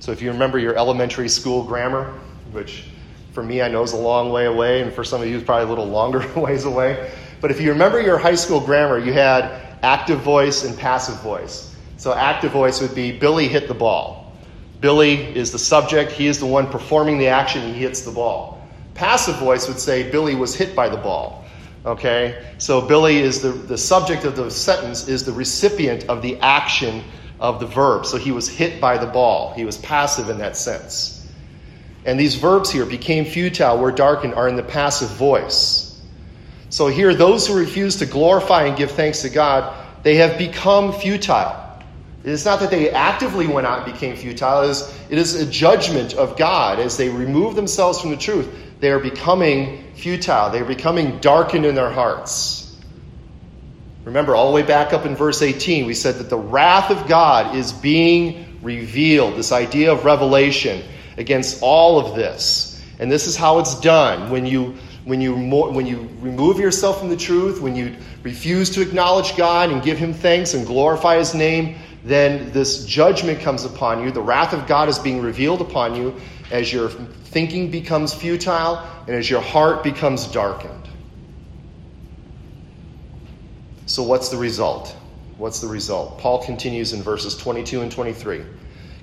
So, 0.00 0.10
if 0.10 0.22
you 0.22 0.32
remember 0.32 0.58
your 0.58 0.74
elementary 0.74 1.28
school 1.28 1.64
grammar, 1.64 2.18
which 2.50 2.84
for 3.32 3.42
me 3.42 3.60
I 3.60 3.68
know 3.68 3.82
is 3.82 3.92
a 3.92 3.98
long 3.98 4.30
way 4.30 4.46
away, 4.46 4.80
and 4.80 4.90
for 4.90 5.04
some 5.04 5.20
of 5.20 5.28
you 5.28 5.36
it's 5.36 5.44
probably 5.44 5.66
a 5.66 5.68
little 5.68 5.88
longer 5.88 6.26
ways 6.40 6.64
away. 6.64 7.12
But 7.42 7.50
if 7.50 7.60
you 7.60 7.70
remember 7.70 8.00
your 8.00 8.16
high 8.16 8.34
school 8.34 8.60
grammar, 8.60 8.98
you 8.98 9.12
had 9.12 9.42
active 9.82 10.20
voice 10.20 10.64
and 10.64 10.78
passive 10.78 11.20
voice. 11.20 11.76
So, 11.98 12.14
active 12.14 12.52
voice 12.52 12.80
would 12.80 12.94
be 12.94 13.12
Billy 13.12 13.48
hit 13.48 13.68
the 13.68 13.74
ball. 13.74 14.32
Billy 14.80 15.16
is 15.36 15.52
the 15.52 15.58
subject, 15.58 16.12
he 16.12 16.26
is 16.26 16.38
the 16.38 16.46
one 16.46 16.70
performing 16.70 17.18
the 17.18 17.28
action, 17.28 17.60
he 17.60 17.80
hits 17.80 18.00
the 18.00 18.12
ball. 18.12 18.63
Passive 18.94 19.36
voice 19.36 19.68
would 19.68 19.78
say 19.78 20.10
Billy 20.10 20.34
was 20.34 20.54
hit 20.54 20.74
by 20.76 20.88
the 20.88 20.96
ball. 20.96 21.44
Okay? 21.84 22.44
So 22.58 22.80
Billy 22.80 23.18
is 23.18 23.42
the, 23.42 23.50
the 23.50 23.76
subject 23.76 24.24
of 24.24 24.36
the 24.36 24.50
sentence, 24.50 25.08
is 25.08 25.24
the 25.24 25.32
recipient 25.32 26.04
of 26.08 26.22
the 26.22 26.38
action 26.38 27.02
of 27.40 27.60
the 27.60 27.66
verb. 27.66 28.06
So 28.06 28.16
he 28.16 28.32
was 28.32 28.48
hit 28.48 28.80
by 28.80 28.96
the 28.96 29.06
ball. 29.06 29.52
He 29.54 29.64
was 29.64 29.76
passive 29.78 30.30
in 30.30 30.38
that 30.38 30.56
sense. 30.56 31.26
And 32.06 32.18
these 32.18 32.36
verbs 32.36 32.70
here 32.70 32.86
became 32.86 33.24
futile, 33.24 33.78
were 33.78 33.92
darkened, 33.92 34.34
are 34.34 34.48
in 34.48 34.56
the 34.56 34.62
passive 34.62 35.10
voice. 35.10 36.00
So 36.70 36.86
here, 36.88 37.14
those 37.14 37.46
who 37.46 37.58
refuse 37.58 37.96
to 37.96 38.06
glorify 38.06 38.64
and 38.64 38.76
give 38.76 38.90
thanks 38.90 39.22
to 39.22 39.30
God, 39.30 39.74
they 40.02 40.16
have 40.16 40.38
become 40.38 40.92
futile. 40.92 41.60
It 42.24 42.30
is 42.30 42.44
not 42.44 42.60
that 42.60 42.70
they 42.70 42.90
actively 42.90 43.46
went 43.46 43.66
out 43.66 43.84
and 43.84 43.92
became 43.92 44.16
futile, 44.16 44.62
it 44.62 44.70
is, 44.70 45.00
it 45.10 45.18
is 45.18 45.34
a 45.34 45.46
judgment 45.46 46.14
of 46.14 46.36
God 46.36 46.78
as 46.78 46.96
they 46.96 47.10
remove 47.10 47.54
themselves 47.54 48.00
from 48.00 48.10
the 48.10 48.16
truth 48.16 48.48
they 48.80 48.90
are 48.90 48.98
becoming 48.98 49.92
futile. 49.94 50.50
They 50.50 50.60
are 50.60 50.64
becoming 50.64 51.18
darkened 51.18 51.64
in 51.64 51.74
their 51.74 51.90
hearts. 51.90 52.76
Remember, 54.04 54.36
all 54.36 54.48
the 54.50 54.54
way 54.54 54.62
back 54.62 54.92
up 54.92 55.06
in 55.06 55.16
verse 55.16 55.40
18, 55.40 55.86
we 55.86 55.94
said 55.94 56.16
that 56.16 56.28
the 56.28 56.36
wrath 56.36 56.90
of 56.90 57.08
God 57.08 57.56
is 57.56 57.72
being 57.72 58.58
revealed, 58.62 59.36
this 59.36 59.52
idea 59.52 59.92
of 59.92 60.04
revelation 60.04 60.82
against 61.16 61.62
all 61.62 61.98
of 61.98 62.14
this. 62.14 62.82
And 62.98 63.10
this 63.10 63.26
is 63.26 63.36
how 63.36 63.60
it's 63.60 63.80
done. 63.80 64.30
When 64.30 64.44
you, 64.44 64.76
when 65.04 65.20
you, 65.20 65.34
when 65.34 65.86
you 65.86 66.08
remove 66.20 66.58
yourself 66.58 66.98
from 66.98 67.08
the 67.08 67.16
truth, 67.16 67.60
when 67.60 67.74
you 67.74 67.96
refuse 68.24 68.70
to 68.70 68.80
acknowledge 68.80 69.36
God 69.36 69.70
and 69.70 69.82
give 69.82 69.98
Him 69.98 70.12
thanks 70.12 70.54
and 70.54 70.66
glorify 70.66 71.18
His 71.18 71.34
name, 71.34 71.76
then 72.04 72.50
this 72.50 72.84
judgment 72.84 73.40
comes 73.40 73.64
upon 73.64 74.02
you. 74.02 74.10
The 74.10 74.20
wrath 74.20 74.52
of 74.52 74.66
God 74.66 74.88
is 74.88 74.98
being 74.98 75.22
revealed 75.22 75.60
upon 75.60 75.94
you 75.94 76.16
as 76.50 76.72
your 76.72 76.88
thinking 76.88 77.70
becomes 77.70 78.12
futile 78.12 78.78
and 79.06 79.10
as 79.10 79.30
your 79.30 79.40
heart 79.40 79.84
becomes 79.84 80.26
darkened. 80.26 80.88
So, 83.86 84.02
what's 84.02 84.30
the 84.30 84.38
result? 84.38 84.96
What's 85.36 85.60
the 85.60 85.68
result? 85.68 86.18
Paul 86.18 86.42
continues 86.44 86.92
in 86.92 87.02
verses 87.02 87.36
22 87.36 87.82
and 87.82 87.92
23. 87.92 88.42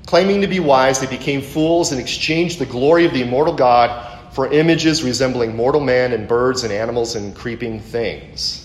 Claiming 0.08 0.42
to 0.42 0.48
be 0.48 0.60
wise, 0.60 1.00
they 1.00 1.08
became 1.08 1.42
fools 1.42 1.92
and 1.92 2.02
exchanged 2.02 2.58
the 2.58 2.66
glory 2.66 3.06
of 3.06 3.14
the 3.14 3.22
immortal 3.22 3.54
God 3.54 4.34
for 4.34 4.52
images 4.52 5.04
resembling 5.04 5.56
mortal 5.56 5.82
man 5.82 6.14
and 6.14 6.28
birds 6.28 6.64
and 6.64 6.74
animals 6.74 7.16
and 7.16 7.36
creeping 7.36 7.80
things. 7.80 8.61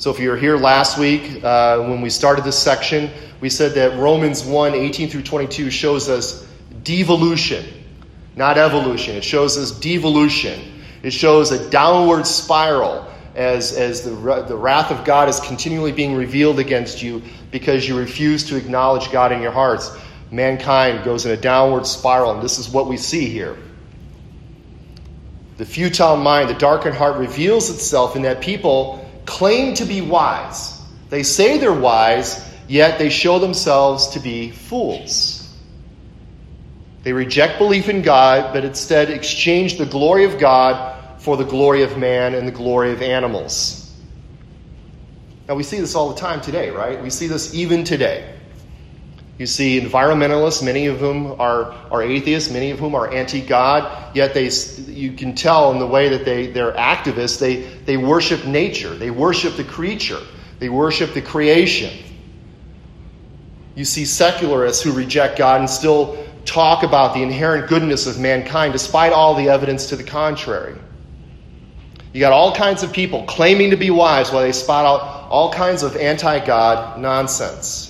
So, 0.00 0.10
if 0.10 0.18
you 0.18 0.30
were 0.30 0.36
here 0.38 0.56
last 0.56 0.96
week 0.96 1.44
uh, 1.44 1.80
when 1.80 2.00
we 2.00 2.08
started 2.08 2.42
this 2.42 2.58
section, 2.58 3.10
we 3.42 3.50
said 3.50 3.74
that 3.74 3.98
Romans 3.98 4.42
1 4.42 4.72
18 4.72 5.10
through 5.10 5.24
22 5.24 5.70
shows 5.70 6.08
us 6.08 6.48
devolution, 6.84 7.66
not 8.34 8.56
evolution. 8.56 9.14
It 9.14 9.24
shows 9.24 9.58
us 9.58 9.78
devolution. 9.78 10.58
It 11.02 11.10
shows 11.10 11.50
a 11.50 11.68
downward 11.68 12.26
spiral 12.26 13.12
as, 13.34 13.76
as 13.76 14.00
the, 14.00 14.12
the 14.48 14.56
wrath 14.56 14.90
of 14.90 15.04
God 15.04 15.28
is 15.28 15.38
continually 15.38 15.92
being 15.92 16.16
revealed 16.16 16.60
against 16.60 17.02
you 17.02 17.22
because 17.50 17.86
you 17.86 17.98
refuse 17.98 18.44
to 18.44 18.56
acknowledge 18.56 19.12
God 19.12 19.32
in 19.32 19.42
your 19.42 19.52
hearts. 19.52 19.94
Mankind 20.30 21.04
goes 21.04 21.26
in 21.26 21.32
a 21.32 21.36
downward 21.36 21.86
spiral, 21.86 22.32
and 22.32 22.42
this 22.42 22.58
is 22.58 22.70
what 22.70 22.86
we 22.86 22.96
see 22.96 23.26
here. 23.26 23.54
The 25.58 25.66
futile 25.66 26.16
mind, 26.16 26.48
the 26.48 26.54
darkened 26.54 26.94
heart 26.94 27.18
reveals 27.18 27.68
itself 27.68 28.16
in 28.16 28.22
that 28.22 28.40
people 28.40 29.06
claim 29.26 29.74
to 29.74 29.84
be 29.84 30.00
wise. 30.00 30.80
They 31.08 31.22
say 31.22 31.58
they're 31.58 31.72
wise, 31.72 32.44
yet 32.68 32.98
they 32.98 33.10
show 33.10 33.38
themselves 33.38 34.08
to 34.08 34.20
be 34.20 34.50
fools. 34.50 35.36
They 37.02 37.12
reject 37.12 37.58
belief 37.58 37.88
in 37.88 38.02
God, 38.02 38.52
but 38.52 38.64
instead 38.64 39.10
exchange 39.10 39.78
the 39.78 39.86
glory 39.86 40.24
of 40.24 40.38
God 40.38 41.20
for 41.20 41.36
the 41.36 41.44
glory 41.44 41.82
of 41.82 41.96
man 41.98 42.34
and 42.34 42.46
the 42.46 42.52
glory 42.52 42.92
of 42.92 43.02
animals. 43.02 43.76
Now, 45.48 45.54
we 45.54 45.62
see 45.62 45.80
this 45.80 45.94
all 45.94 46.10
the 46.10 46.20
time 46.20 46.40
today, 46.40 46.70
right? 46.70 47.02
We 47.02 47.10
see 47.10 47.26
this 47.26 47.54
even 47.54 47.84
today. 47.84 48.36
You 49.40 49.46
see 49.46 49.80
environmentalists, 49.80 50.62
many 50.62 50.84
of 50.86 50.98
whom 50.98 51.40
are, 51.40 51.72
are 51.90 52.02
atheists, 52.02 52.50
many 52.50 52.72
of 52.72 52.78
whom 52.78 52.94
are 52.94 53.10
anti 53.10 53.40
God, 53.40 54.14
yet 54.14 54.34
they, 54.34 54.50
you 54.86 55.12
can 55.12 55.34
tell 55.34 55.72
in 55.72 55.78
the 55.78 55.86
way 55.86 56.10
that 56.10 56.26
they, 56.26 56.48
they're 56.48 56.72
activists, 56.72 57.40
they, 57.40 57.62
they 57.86 57.96
worship 57.96 58.44
nature, 58.44 58.94
they 58.94 59.10
worship 59.10 59.56
the 59.56 59.64
creature. 59.64 60.20
They 60.60 60.68
worship 60.68 61.14
the 61.14 61.22
creation. 61.22 61.90
You 63.74 63.86
see 63.86 64.04
secularists 64.04 64.82
who 64.82 64.92
reject 64.92 65.38
God 65.38 65.60
and 65.60 65.70
still 65.70 66.22
talk 66.44 66.82
about 66.82 67.14
the 67.14 67.22
inherent 67.22 67.68
goodness 67.68 68.06
of 68.06 68.20
mankind 68.20 68.74
despite 68.74 69.12
all 69.12 69.34
the 69.34 69.48
evidence 69.48 69.86
to 69.86 69.96
the 69.96 70.04
contrary. 70.04 70.76
You 72.12 72.20
got 72.20 72.32
all 72.32 72.54
kinds 72.54 72.82
of 72.82 72.92
people 72.92 73.24
claiming 73.24 73.70
to 73.70 73.76
be 73.76 73.88
wise 73.90 74.30
while 74.30 74.42
they 74.42 74.52
spot 74.52 74.84
out 74.84 75.30
all 75.30 75.50
kinds 75.50 75.82
of 75.82 75.96
anti-God 75.96 77.00
nonsense. 77.00 77.89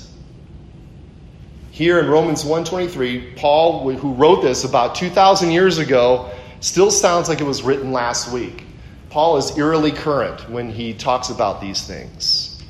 Here 1.80 1.98
in 1.98 2.10
Romans 2.10 2.44
1:23, 2.44 3.36
Paul 3.36 3.90
who 3.92 4.12
wrote 4.12 4.42
this 4.42 4.64
about 4.64 4.94
2000 4.94 5.50
years 5.50 5.78
ago 5.78 6.28
still 6.60 6.90
sounds 6.90 7.26
like 7.26 7.40
it 7.40 7.46
was 7.46 7.62
written 7.62 7.90
last 7.90 8.30
week. 8.30 8.66
Paul 9.08 9.38
is 9.38 9.56
eerily 9.56 9.90
current 9.90 10.50
when 10.50 10.68
he 10.68 10.92
talks 10.92 11.30
about 11.30 11.58
these 11.58 11.80
things. 11.80 12.62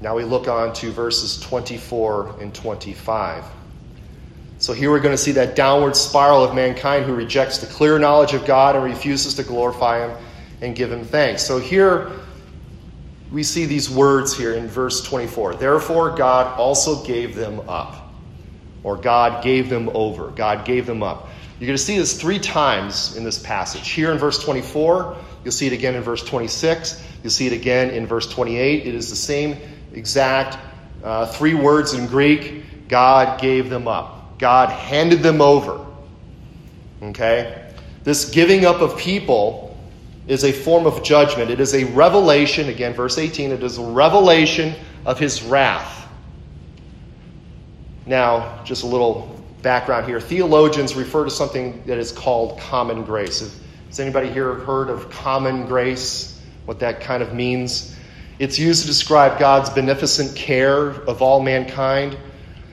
Now 0.00 0.14
we 0.14 0.22
look 0.22 0.46
on 0.46 0.72
to 0.74 0.92
verses 0.92 1.40
24 1.40 2.36
and 2.40 2.54
25. 2.54 3.42
So 4.58 4.72
here 4.72 4.92
we're 4.92 5.00
going 5.00 5.16
to 5.16 5.20
see 5.20 5.32
that 5.32 5.56
downward 5.56 5.96
spiral 5.96 6.44
of 6.44 6.54
mankind 6.54 7.04
who 7.04 7.16
rejects 7.16 7.58
the 7.58 7.66
clear 7.66 7.98
knowledge 7.98 8.32
of 8.32 8.46
God 8.46 8.76
and 8.76 8.84
refuses 8.84 9.34
to 9.34 9.42
glorify 9.42 10.06
Him 10.06 10.16
and 10.60 10.76
give 10.76 10.92
Him 10.92 11.04
thanks. 11.04 11.42
So 11.42 11.58
here 11.58 12.12
we 13.32 13.42
see 13.42 13.66
these 13.66 13.88
words 13.88 14.36
here 14.36 14.54
in 14.54 14.66
verse 14.66 15.02
24. 15.02 15.54
Therefore, 15.54 16.10
God 16.16 16.58
also 16.58 17.04
gave 17.04 17.34
them 17.34 17.60
up, 17.68 18.10
or 18.82 18.96
God 18.96 19.42
gave 19.44 19.68
them 19.68 19.90
over. 19.94 20.30
God 20.30 20.64
gave 20.64 20.86
them 20.86 21.02
up. 21.02 21.28
You're 21.58 21.66
going 21.66 21.76
to 21.76 21.82
see 21.82 21.98
this 21.98 22.18
three 22.20 22.38
times 22.38 23.16
in 23.16 23.22
this 23.22 23.38
passage. 23.38 23.90
Here 23.90 24.10
in 24.10 24.18
verse 24.18 24.42
24, 24.42 25.16
you'll 25.44 25.52
see 25.52 25.66
it 25.66 25.72
again 25.72 25.94
in 25.94 26.02
verse 26.02 26.24
26, 26.24 27.04
you'll 27.22 27.30
see 27.30 27.46
it 27.46 27.52
again 27.52 27.90
in 27.90 28.06
verse 28.06 28.26
28. 28.26 28.86
It 28.86 28.94
is 28.94 29.10
the 29.10 29.16
same 29.16 29.56
exact 29.92 30.58
uh, 31.04 31.26
three 31.26 31.54
words 31.54 31.94
in 31.94 32.06
Greek 32.06 32.88
God 32.88 33.40
gave 33.40 33.70
them 33.70 33.86
up, 33.86 34.38
God 34.38 34.70
handed 34.70 35.20
them 35.20 35.40
over. 35.40 35.86
Okay? 37.02 37.70
This 38.02 38.28
giving 38.28 38.64
up 38.64 38.80
of 38.80 38.98
people 38.98 39.69
is 40.26 40.44
a 40.44 40.52
form 40.52 40.86
of 40.86 41.02
judgment. 41.02 41.50
It 41.50 41.60
is 41.60 41.74
a 41.74 41.84
revelation, 41.84 42.68
again, 42.68 42.94
verse 42.94 43.18
18, 43.18 43.52
it 43.52 43.62
is 43.62 43.78
a 43.78 43.82
revelation 43.82 44.74
of 45.04 45.18
his 45.18 45.42
wrath. 45.42 46.08
Now, 48.06 48.62
just 48.64 48.82
a 48.82 48.86
little 48.86 49.40
background 49.62 50.06
here. 50.06 50.20
Theologians 50.20 50.94
refer 50.94 51.24
to 51.24 51.30
something 51.30 51.82
that 51.86 51.98
is 51.98 52.12
called 52.12 52.58
common 52.58 53.04
grace. 53.04 53.40
Has 53.86 54.00
anybody 54.00 54.30
here 54.30 54.54
heard 54.54 54.88
of 54.88 55.10
common 55.10 55.66
grace? 55.66 56.40
What 56.64 56.78
that 56.80 57.00
kind 57.00 57.22
of 57.22 57.34
means? 57.34 57.96
It's 58.38 58.58
used 58.58 58.82
to 58.82 58.86
describe 58.86 59.38
God's 59.38 59.70
beneficent 59.70 60.34
care 60.36 60.88
of 60.88 61.22
all 61.22 61.40
mankind. 61.42 62.16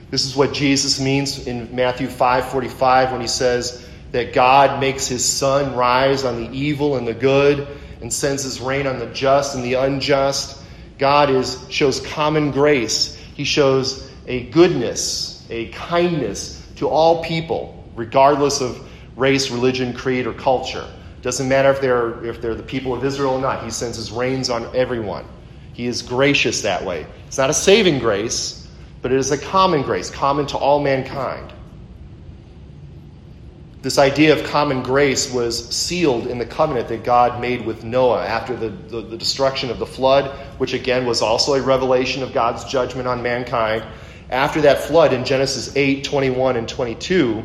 This 0.09 0.25
is 0.25 0.35
what 0.35 0.53
Jesus 0.53 0.99
means 0.99 1.45
in 1.47 1.75
Matthew 1.75 2.07
5:45 2.07 3.11
when 3.11 3.21
he 3.21 3.27
says 3.27 3.86
that 4.11 4.33
God 4.33 4.79
makes 4.79 5.07
his 5.07 5.25
sun 5.25 5.75
rise 5.75 6.23
on 6.23 6.41
the 6.41 6.49
evil 6.57 6.95
and 6.95 7.07
the 7.07 7.13
good 7.13 7.67
and 8.01 8.11
sends 8.11 8.43
his 8.43 8.61
rain 8.61 8.87
on 8.87 8.99
the 8.99 9.07
just 9.07 9.55
and 9.55 9.63
the 9.63 9.75
unjust. 9.75 10.63
God 10.97 11.29
is 11.29 11.65
shows 11.69 11.99
common 11.99 12.51
grace. 12.51 13.15
He 13.15 13.43
shows 13.43 14.09
a 14.27 14.43
goodness, 14.49 15.45
a 15.49 15.67
kindness 15.69 16.65
to 16.77 16.87
all 16.87 17.23
people, 17.23 17.83
regardless 17.95 18.61
of 18.61 18.79
race, 19.15 19.49
religion, 19.51 19.93
creed, 19.93 20.27
or 20.27 20.33
culture. 20.33 20.87
Doesn't 21.21 21.49
matter 21.49 21.71
if 21.71 21.81
they're, 21.81 22.23
if 22.23 22.41
they're 22.41 22.55
the 22.55 22.63
people 22.63 22.93
of 22.93 23.03
Israel 23.03 23.33
or 23.33 23.41
not. 23.41 23.63
He 23.63 23.71
sends 23.71 23.97
his 23.97 24.11
rains 24.11 24.49
on 24.49 24.73
everyone. 24.75 25.25
He 25.73 25.87
is 25.87 26.01
gracious 26.01 26.61
that 26.61 26.83
way. 26.83 27.05
It's 27.27 27.37
not 27.37 27.49
a 27.49 27.53
saving 27.53 27.99
grace, 27.99 28.67
but 29.01 29.11
it 29.11 29.17
is 29.17 29.31
a 29.31 29.37
common 29.37 29.81
grace, 29.81 30.09
common 30.09 30.45
to 30.47 30.57
all 30.57 30.81
mankind. 30.81 31.53
This 33.87 33.97
idea 33.97 34.37
of 34.37 34.43
common 34.43 34.83
grace 34.83 35.31
was 35.31 35.69
sealed 35.69 36.27
in 36.27 36.39
the 36.39 36.45
covenant 36.45 36.89
that 36.89 37.05
God 37.05 37.39
made 37.39 37.65
with 37.65 37.85
Noah 37.85 38.21
after 38.21 38.53
the, 38.53 38.67
the, 38.67 38.99
the, 38.99 39.17
destruction 39.17 39.69
of 39.69 39.79
the 39.79 39.85
flood, 39.85 40.29
which 40.57 40.73
again 40.73 41.05
was 41.05 41.21
also 41.21 41.53
a 41.53 41.61
revelation 41.61 42.21
of 42.21 42.33
God's 42.33 42.65
judgment 42.65 43.07
on 43.07 43.23
mankind. 43.23 43.85
After 44.29 44.59
that 44.59 44.81
flood 44.81 45.13
in 45.13 45.23
Genesis 45.23 45.73
8 45.73 46.03
21 46.03 46.57
and 46.57 46.67
22, 46.67 47.41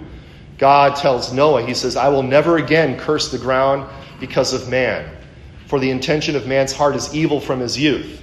God 0.59 0.96
tells 0.96 1.33
Noah, 1.33 1.64
He 1.64 1.74
says, 1.74 1.94
I 1.94 2.09
will 2.09 2.24
never 2.24 2.57
again 2.57 2.98
curse 2.98 3.31
the 3.31 3.38
ground 3.38 3.88
because 4.18 4.52
of 4.52 4.68
man, 4.68 5.09
for 5.68 5.78
the 5.78 5.90
intention 5.90 6.35
of 6.35 6.48
man's 6.48 6.72
heart 6.72 6.96
is 6.96 7.14
evil 7.14 7.38
from 7.38 7.61
his 7.61 7.78
youth. 7.78 8.20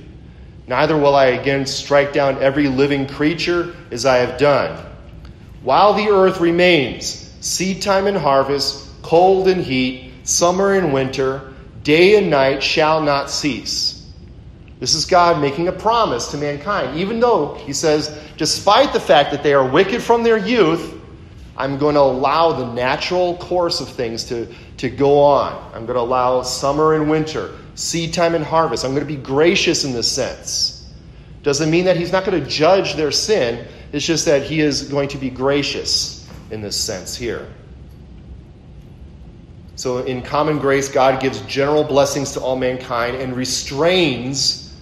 Neither 0.68 0.98
will 0.98 1.16
I 1.16 1.28
again 1.28 1.66
strike 1.66 2.12
down 2.12 2.44
every 2.44 2.68
living 2.68 3.08
creature 3.08 3.74
as 3.92 4.06
I 4.06 4.18
have 4.18 4.38
done. 4.38 4.78
While 5.64 5.94
the 5.94 6.10
earth 6.10 6.42
remains, 6.42 7.19
seed 7.40 7.82
time 7.82 8.08
and 8.08 8.18
harvest, 8.18 8.90
cold 9.02 9.48
and 9.48 9.62
heat, 9.62 10.12
summer 10.24 10.74
and 10.74 10.94
winter, 10.94 11.54
day 11.84 12.18
and 12.18 12.30
night 12.30 12.62
shall 12.62 13.02
not 13.02 13.30
cease. 13.30 13.96
This 14.80 14.94
is 14.94 15.06
God 15.06 15.42
making 15.42 15.68
a 15.68 15.72
promise 15.72 16.28
to 16.32 16.38
mankind. 16.38 16.98
Even 16.98 17.20
though, 17.20 17.56
he 17.56 17.74
says, 17.74 18.18
despite 18.38 18.94
the 18.94 19.00
fact 19.00 19.32
that 19.32 19.44
they 19.44 19.54
are 19.54 19.68
wicked 19.68 20.02
from 20.02 20.24
their 20.24 20.38
youth, 20.38 20.96
I'm 21.58 21.78
going 21.78 21.96
to 21.96 22.02
allow 22.02 22.54
the 22.54 22.74
natural 22.74 23.36
course 23.38 23.82
of 23.82 23.90
things 23.90 24.24
to, 24.26 24.48
to 24.78 24.90
go 24.90 25.20
on. 25.20 25.54
I'm 25.74 25.86
going 25.86 25.96
to 25.96 26.02
allow 26.02 26.42
summer 26.44 26.96
and 26.96 27.10
winter, 27.10 27.54
seed 27.76 28.14
time 28.14 28.36
and 28.36 28.46
harvest. 28.46 28.86
I'm 28.86 28.92
going 28.92 29.06
to 29.06 29.14
be 29.14 29.22
gracious 29.22 29.84
in 29.84 29.92
this 29.92 30.10
sense. 30.10 30.90
Doesn't 31.44 31.70
mean 31.70 31.86
that 31.86 31.98
he's 31.98 32.14
not 32.14 32.24
going 32.24 32.42
to 32.42 32.50
judge 32.50 32.96
their 32.96 33.12
sin, 33.12 33.68
it's 33.92 34.06
just 34.06 34.26
that 34.26 34.44
he 34.44 34.62
is 34.62 34.84
going 34.84 35.10
to 35.10 35.18
be 35.18 35.30
gracious 35.30 36.19
in 36.52 36.62
this 36.62 36.80
sense 36.80 37.16
here. 37.16 37.48
So, 39.76 40.00
in 40.00 40.22
common 40.22 40.60
grace, 40.60 40.90
God 40.90 41.22
gives 41.22 41.40
general 41.42 41.86
blessings 41.86 42.34
to 42.34 42.42
all 42.42 42.58
mankind 42.58 43.16
and 43.16 43.34
restrains 43.34 44.76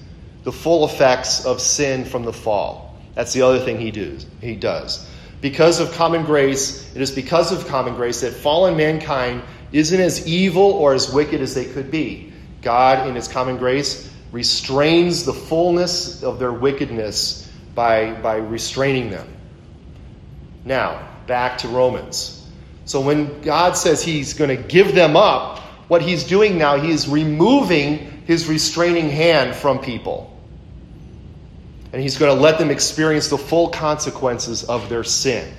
the 0.43 0.51
full 0.51 0.85
effects 0.85 1.45
of 1.45 1.61
sin 1.61 2.03
from 2.03 2.23
the 2.23 2.33
fall. 2.33 2.95
That's 3.13 3.33
the 3.33 3.43
other 3.43 3.59
thing 3.59 3.79
he, 3.79 3.91
does. 3.91 4.25
he 4.41 4.55
does. 4.55 5.07
Because 5.39 5.79
of 5.79 5.91
common 5.91 6.23
grace, 6.23 6.93
it 6.95 7.01
is 7.01 7.11
because 7.11 7.51
of 7.51 7.67
common 7.67 7.95
grace 7.95 8.21
that 8.21 8.33
fallen 8.33 8.75
mankind 8.75 9.43
isn't 9.71 9.99
as 9.99 10.27
evil 10.27 10.63
or 10.63 10.93
as 10.93 11.11
wicked 11.11 11.41
as 11.41 11.53
they 11.53 11.65
could 11.65 11.91
be. 11.91 12.33
God, 12.63 13.07
in 13.07 13.13
his 13.13 13.27
common 13.27 13.57
grace, 13.57 14.11
restrains 14.31 15.25
the 15.25 15.33
fullness 15.33 16.23
of 16.23 16.39
their 16.39 16.53
wickedness 16.53 17.51
by, 17.75 18.13
by 18.21 18.37
restraining 18.37 19.11
them. 19.11 19.27
Now, 20.65 21.07
back 21.27 21.59
to 21.59 21.67
Romans. 21.67 22.33
So 22.85 23.01
when 23.01 23.41
God 23.41 23.77
says 23.77 24.01
he's 24.01 24.33
going 24.33 24.55
to 24.55 24.61
give 24.61 24.95
them 24.95 25.15
up, 25.15 25.59
what 25.89 26.01
he's 26.01 26.23
doing 26.23 26.57
now, 26.57 26.77
he 26.77 26.89
is 26.89 27.07
removing 27.07 28.23
his 28.25 28.47
restraining 28.47 29.09
hand 29.09 29.55
from 29.55 29.79
people 29.79 30.37
and 31.93 32.01
he's 32.01 32.17
going 32.17 32.35
to 32.35 32.41
let 32.41 32.59
them 32.59 32.69
experience 32.69 33.29
the 33.29 33.37
full 33.37 33.69
consequences 33.69 34.63
of 34.63 34.89
their 34.89 35.03
sin. 35.03 35.51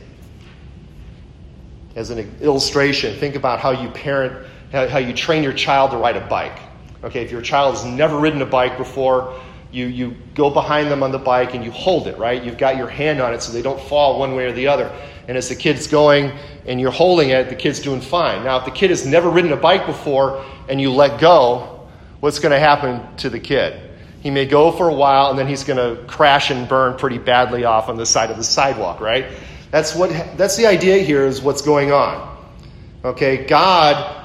As 1.97 2.11
an 2.11 2.37
illustration, 2.41 3.17
think 3.17 3.35
about 3.35 3.61
how 3.61 3.71
you 3.71 3.89
parent, 3.89 4.47
how 4.71 4.99
you 4.99 5.15
train 5.15 5.43
your 5.43 5.53
child 5.53 5.91
to 5.93 5.97
ride 5.97 6.17
a 6.17 6.27
bike. 6.27 6.59
Okay, 7.03 7.23
if 7.23 7.31
your 7.31 7.43
child 7.43 7.75
has 7.77 7.85
never 7.85 8.19
ridden 8.19 8.43
a 8.43 8.47
bike 8.47 8.77
before, 8.77 9.41
you, 9.71 9.87
you 9.87 10.17
go 10.35 10.51
behind 10.51 10.91
them 10.91 11.03
on 11.03 11.13
the 11.13 11.19
bike 11.19 11.55
and 11.55 11.65
you 11.65 11.71
hold 11.71 12.07
it, 12.07 12.17
right? 12.19 12.43
You've 12.43 12.59
got 12.59 12.77
your 12.77 12.89
hand 12.89 13.21
on 13.21 13.35
it 13.35 13.43
so 13.43 13.53
they 13.53 13.63
don't 13.63 13.81
fall 13.81 14.19
one 14.19 14.35
way 14.35 14.47
or 14.47 14.53
the 14.53 14.67
other. 14.67 14.91
And 15.27 15.37
as 15.37 15.49
the 15.49 15.55
kid's 15.55 15.87
going 15.87 16.33
and 16.67 16.81
you're 16.81 16.91
holding 16.91 17.31
it, 17.31 17.51
the 17.51 17.55
kid's 17.55 17.81
doing 17.81 18.01
fine. 18.01 18.45
Now, 18.45 18.59
if 18.59 18.65
the 18.65 18.71
kid 18.71 18.91
has 18.91 19.07
never 19.07 19.29
ridden 19.29 19.53
a 19.53 19.57
bike 19.57 19.85
before 19.85 20.45
and 20.69 20.81
you 20.81 20.91
let 20.91 21.21
go, 21.21 21.87
what's 22.21 22.39
going 22.39 22.53
to 22.53 22.59
happen 22.59 23.17
to 23.19 23.29
the 23.29 23.39
kid? 23.39 23.79
He 24.21 24.31
may 24.31 24.47
go 24.47 24.73
for 24.73 24.89
a 24.89 24.95
while 24.95 25.31
and 25.31 25.39
then 25.39 25.47
he's 25.47 25.65
going 25.65 25.77
to 25.77 26.03
crash 26.07 26.51
and 26.51 26.67
burn 26.67 26.97
pretty 26.97 27.19
badly 27.19 27.65
off 27.65 27.89
on 27.89 27.97
the 27.97 28.07
side 28.07 28.31
of 28.31 28.37
the 28.37 28.45
sidewalk, 28.45 29.01
right? 29.01 29.27
That's 29.71 29.95
what 29.95 30.11
that's 30.37 30.57
the 30.57 30.67
idea 30.67 30.99
here 31.03 31.27
is 31.27 31.43
what's 31.43 31.61
going 31.61 31.93
on. 31.93 32.37
Okay, 33.05 33.45
God 33.47 34.18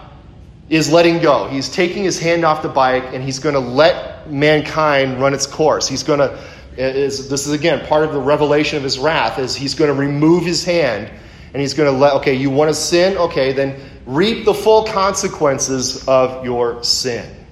is 0.70 0.92
letting 0.92 1.20
go. 1.20 1.48
He's 1.48 1.70
taking 1.70 2.04
his 2.04 2.20
hand 2.20 2.46
off 2.46 2.62
the 2.62 2.70
bike 2.70 3.04
and 3.14 3.24
he's 3.24 3.40
going 3.40 3.54
to 3.54 3.60
let 3.60 4.30
mankind 4.30 5.20
run 5.20 5.34
its 5.34 5.46
course. 5.46 5.88
He's 5.88 6.04
going 6.04 6.20
to 6.20 6.40
is 6.76 7.30
this 7.30 7.46
is 7.46 7.54
again 7.54 7.86
part 7.86 8.04
of 8.04 8.14
the 8.14 8.20
revelation 8.20 8.78
of 8.78 8.84
his 8.84 8.98
wrath 8.98 9.38
is 9.38 9.56
he's 9.56 9.76
going 9.76 9.94
to 9.94 10.00
remove 10.00 10.44
his 10.44 10.64
hand 10.64 11.12
and 11.54 11.62
he's 11.62 11.76
going 11.76 11.92
to 11.92 11.98
let 11.98 12.14
okay, 12.16 12.34
you 12.34 12.50
want 12.50 12.70
to 12.70 12.74
sin? 12.74 13.16
Okay, 13.18 13.54
then 13.54 13.80
reap 14.06 14.46
the 14.46 14.54
full 14.54 14.86
consequences 14.86 16.08
of 16.08 16.44
your 16.44 16.84
sin. 16.84 17.44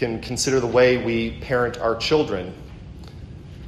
can 0.00 0.18
consider 0.22 0.60
the 0.60 0.66
way 0.66 0.96
we 0.96 1.32
parent 1.42 1.76
our 1.76 1.94
children. 1.94 2.54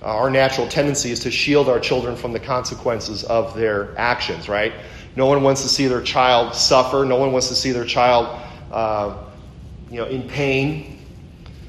Our 0.00 0.30
natural 0.30 0.66
tendency 0.66 1.10
is 1.10 1.20
to 1.20 1.30
shield 1.30 1.68
our 1.68 1.78
children 1.78 2.16
from 2.16 2.32
the 2.32 2.40
consequences 2.40 3.22
of 3.22 3.54
their 3.54 3.96
actions, 3.98 4.48
right? 4.48 4.72
No 5.16 5.26
one 5.26 5.42
wants 5.42 5.62
to 5.62 5.68
see 5.68 5.86
their 5.86 6.02
child 6.02 6.54
suffer. 6.54 7.04
No 7.04 7.16
one 7.16 7.32
wants 7.32 7.48
to 7.48 7.54
see 7.54 7.72
their 7.72 7.84
child, 7.84 8.40
uh, 8.70 9.16
you 9.90 9.98
know, 9.98 10.06
in 10.06 10.28
pain. 10.28 10.98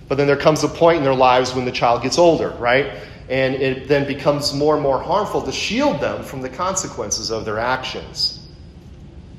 But 0.07 0.15
then 0.15 0.27
there 0.27 0.37
comes 0.37 0.63
a 0.63 0.67
point 0.67 0.97
in 0.97 1.03
their 1.03 1.15
lives 1.15 1.53
when 1.53 1.65
the 1.65 1.71
child 1.71 2.03
gets 2.03 2.17
older, 2.17 2.51
right? 2.51 2.91
And 3.29 3.55
it 3.55 3.87
then 3.87 4.05
becomes 4.05 4.53
more 4.53 4.75
and 4.75 4.83
more 4.83 5.01
harmful 5.01 5.41
to 5.41 5.51
shield 5.51 5.99
them 5.99 6.23
from 6.23 6.41
the 6.41 6.49
consequences 6.49 7.31
of 7.31 7.45
their 7.45 7.59
actions. 7.59 8.39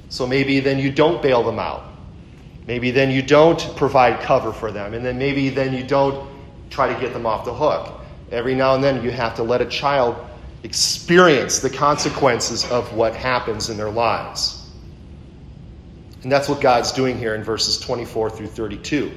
So 0.08 0.26
maybe 0.26 0.60
then 0.60 0.78
you 0.78 0.90
don't 0.90 1.22
bail 1.22 1.42
them 1.42 1.58
out. 1.58 1.84
Maybe 2.66 2.90
then 2.90 3.10
you 3.10 3.22
don't 3.22 3.60
provide 3.76 4.20
cover 4.20 4.52
for 4.52 4.72
them. 4.72 4.94
And 4.94 5.04
then 5.04 5.18
maybe 5.18 5.50
then 5.50 5.74
you 5.74 5.84
don't 5.84 6.28
try 6.70 6.92
to 6.92 6.98
get 7.00 7.12
them 7.12 7.26
off 7.26 7.44
the 7.44 7.54
hook. 7.54 8.00
Every 8.30 8.54
now 8.54 8.74
and 8.74 8.82
then 8.82 9.02
you 9.02 9.10
have 9.10 9.36
to 9.36 9.42
let 9.42 9.60
a 9.60 9.66
child 9.66 10.16
experience 10.64 11.60
the 11.60 11.70
consequences 11.70 12.68
of 12.70 12.92
what 12.94 13.14
happens 13.14 13.70
in 13.70 13.76
their 13.76 13.90
lives. 13.90 14.66
And 16.22 16.32
that's 16.32 16.48
what 16.48 16.62
God's 16.62 16.90
doing 16.90 17.18
here 17.18 17.34
in 17.34 17.44
verses 17.44 17.78
24 17.78 18.30
through 18.30 18.46
32. 18.46 19.12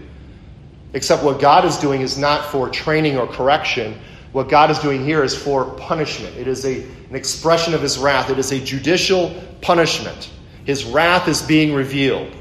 Except 0.94 1.24
what 1.24 1.40
God 1.40 1.64
is 1.64 1.78
doing 1.78 2.02
is 2.02 2.18
not 2.18 2.52
for 2.52 2.70
training 2.70 3.18
or 3.18 3.28
correction. 3.28 3.98
What 4.34 4.50
God 4.50 4.70
is 4.70 4.80
doing 4.80 5.06
here 5.06 5.24
is 5.24 5.36
for 5.36 5.66
punishment. 5.78 6.36
It 6.36 6.48
is 6.48 6.66
a, 6.66 6.84
an 6.84 7.16
expression 7.16 7.74
of 7.74 7.82
his 7.82 7.98
wrath, 7.98 8.30
it 8.30 8.38
is 8.38 8.52
a 8.52 8.60
judicial 8.60 9.34
punishment. 9.62 10.30
His 10.66 10.84
wrath 10.84 11.30
is 11.30 11.42
being 11.42 11.74
revealed. 11.74 12.36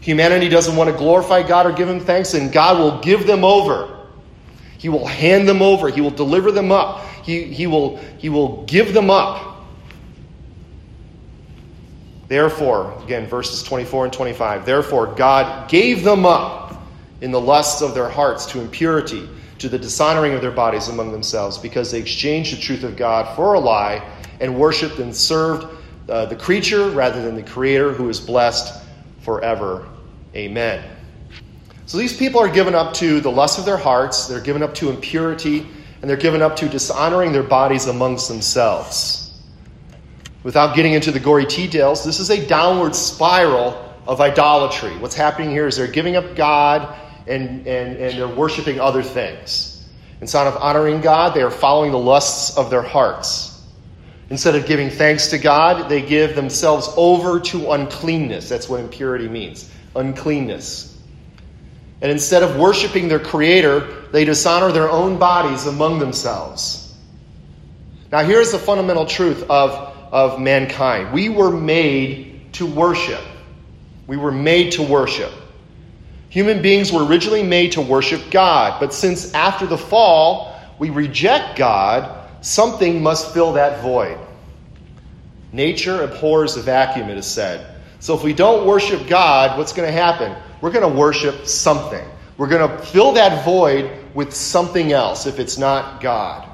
Humanity 0.00 0.48
doesn't 0.48 0.76
want 0.76 0.90
to 0.90 0.96
glorify 0.96 1.42
God 1.42 1.66
or 1.66 1.72
give 1.72 1.88
him 1.88 1.98
thanks, 1.98 2.34
and 2.34 2.52
God 2.52 2.78
will 2.78 3.00
give 3.00 3.26
them 3.26 3.44
over. 3.44 3.98
He 4.78 4.88
will 4.88 5.06
hand 5.06 5.48
them 5.48 5.60
over. 5.60 5.88
He 5.88 6.00
will 6.00 6.10
deliver 6.10 6.52
them 6.52 6.70
up. 6.70 7.04
He, 7.22 7.44
he, 7.44 7.66
will, 7.66 7.96
he 8.18 8.28
will 8.28 8.64
give 8.64 8.92
them 8.94 9.10
up. 9.10 9.64
Therefore, 12.28 12.98
again, 13.04 13.26
verses 13.26 13.62
24 13.62 14.04
and 14.04 14.12
25, 14.12 14.64
therefore 14.64 15.06
God 15.14 15.68
gave 15.68 16.02
them 16.02 16.24
up 16.24 16.82
in 17.20 17.30
the 17.30 17.40
lusts 17.40 17.82
of 17.82 17.94
their 17.94 18.08
hearts 18.08 18.46
to 18.46 18.60
impurity, 18.60 19.28
to 19.58 19.68
the 19.68 19.78
dishonoring 19.78 20.32
of 20.32 20.40
their 20.40 20.50
bodies 20.50 20.88
among 20.88 21.12
themselves, 21.12 21.58
because 21.58 21.90
they 21.90 22.00
exchanged 22.00 22.56
the 22.56 22.60
truth 22.60 22.84
of 22.84 22.96
God 22.96 23.36
for 23.36 23.54
a 23.54 23.60
lie 23.60 24.02
and 24.40 24.58
worshiped 24.58 24.98
and 24.98 25.14
served 25.14 25.66
uh, 26.08 26.26
the 26.26 26.34
creature 26.34 26.90
rather 26.90 27.22
than 27.22 27.36
the 27.36 27.42
Creator 27.42 27.92
who 27.92 28.08
is 28.08 28.18
blessed 28.18 28.82
forever. 29.20 29.86
Amen. 30.34 30.84
So 31.86 31.98
these 31.98 32.16
people 32.16 32.40
are 32.40 32.48
given 32.48 32.74
up 32.74 32.94
to 32.94 33.20
the 33.20 33.30
lust 33.30 33.58
of 33.58 33.64
their 33.64 33.76
hearts, 33.76 34.26
they're 34.26 34.40
given 34.40 34.62
up 34.62 34.74
to 34.76 34.90
impurity, 34.90 35.66
and 36.02 36.10
they're 36.10 36.16
given 36.16 36.42
up 36.42 36.56
to 36.56 36.68
dishonoring 36.68 37.32
their 37.32 37.44
bodies 37.44 37.86
amongst 37.86 38.28
themselves. 38.28 39.32
Without 40.42 40.74
getting 40.74 40.92
into 40.92 41.12
the 41.12 41.20
gory 41.20 41.46
details, 41.46 42.04
this 42.04 42.18
is 42.18 42.28
a 42.28 42.44
downward 42.46 42.94
spiral 42.94 43.94
of 44.06 44.20
idolatry. 44.20 44.90
What's 44.98 45.14
happening 45.14 45.50
here 45.50 45.68
is 45.68 45.76
they're 45.76 45.86
giving 45.86 46.16
up 46.16 46.34
God 46.34 46.98
and, 47.28 47.66
and, 47.66 47.96
and 47.96 48.18
they're 48.18 48.26
worshiping 48.26 48.80
other 48.80 49.02
things. 49.02 49.88
Instead 50.20 50.48
of 50.48 50.56
honoring 50.56 51.00
God, 51.00 51.34
they 51.34 51.42
are 51.42 51.50
following 51.50 51.92
the 51.92 51.98
lusts 51.98 52.56
of 52.56 52.68
their 52.68 52.82
hearts. 52.82 53.62
Instead 54.30 54.56
of 54.56 54.66
giving 54.66 54.90
thanks 54.90 55.28
to 55.28 55.38
God, 55.38 55.88
they 55.88 56.02
give 56.02 56.34
themselves 56.34 56.88
over 56.96 57.38
to 57.38 57.72
uncleanness. 57.72 58.48
That's 58.48 58.68
what 58.68 58.80
impurity 58.80 59.28
means 59.28 59.70
uncleanness. 59.94 60.91
And 62.02 62.10
instead 62.10 62.42
of 62.42 62.56
worshiping 62.56 63.06
their 63.06 63.20
Creator, 63.20 64.08
they 64.10 64.24
dishonor 64.24 64.72
their 64.72 64.90
own 64.90 65.18
bodies 65.18 65.66
among 65.66 66.00
themselves. 66.00 66.92
Now, 68.10 68.24
here's 68.24 68.50
the 68.50 68.58
fundamental 68.58 69.06
truth 69.06 69.44
of, 69.48 69.70
of 70.12 70.40
mankind 70.40 71.12
we 71.14 71.28
were 71.28 71.50
made 71.50 72.52
to 72.54 72.66
worship. 72.66 73.22
We 74.08 74.16
were 74.16 74.32
made 74.32 74.72
to 74.72 74.82
worship. 74.82 75.32
Human 76.28 76.60
beings 76.60 76.92
were 76.92 77.04
originally 77.04 77.44
made 77.44 77.72
to 77.72 77.80
worship 77.80 78.30
God, 78.30 78.80
but 78.80 78.92
since 78.92 79.32
after 79.32 79.66
the 79.66 79.78
fall 79.78 80.60
we 80.78 80.90
reject 80.90 81.56
God, 81.56 82.28
something 82.40 83.02
must 83.02 83.32
fill 83.32 83.52
that 83.52 83.80
void. 83.80 84.18
Nature 85.52 86.02
abhors 86.02 86.56
a 86.56 86.62
vacuum, 86.62 87.10
it 87.10 87.18
is 87.18 87.26
said. 87.26 87.76
So 88.00 88.16
if 88.16 88.24
we 88.24 88.32
don't 88.32 88.66
worship 88.66 89.06
God, 89.06 89.56
what's 89.56 89.72
going 89.72 89.86
to 89.86 89.92
happen? 89.92 90.34
We're 90.62 90.70
going 90.70 90.88
to 90.88 90.98
worship 90.98 91.46
something. 91.46 92.04
We're 92.38 92.48
going 92.48 92.70
to 92.70 92.78
fill 92.86 93.12
that 93.12 93.44
void 93.44 93.90
with 94.14 94.32
something 94.32 94.92
else 94.92 95.26
if 95.26 95.38
it's 95.38 95.58
not 95.58 96.00
God. 96.00 96.48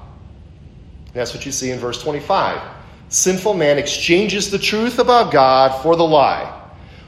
that's 1.12 1.34
what 1.34 1.46
you 1.46 1.52
see 1.52 1.70
in 1.70 1.78
verse 1.78 2.02
25. 2.02 2.60
Sinful 3.10 3.54
man 3.54 3.78
exchanges 3.78 4.50
the 4.50 4.58
truth 4.58 4.98
about 4.98 5.30
God 5.30 5.82
for 5.82 5.94
the 5.94 6.04
lie. 6.04 6.54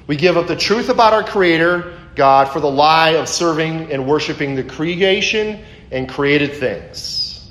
We 0.07 0.17
give 0.17 0.37
up 0.37 0.47
the 0.47 0.57
truth 0.57 0.89
about 0.89 1.13
our 1.13 1.25
Creator, 1.25 1.99
God, 2.17 2.49
for 2.49 2.61
the 2.61 2.71
lie 2.71 3.11
of 3.11 3.29
serving 3.29 3.93
and 3.93 4.07
worshiping 4.07 4.55
the 4.55 4.65
creation 4.65 5.65
and 5.91 6.09
created 6.09 6.55
things. 6.55 7.51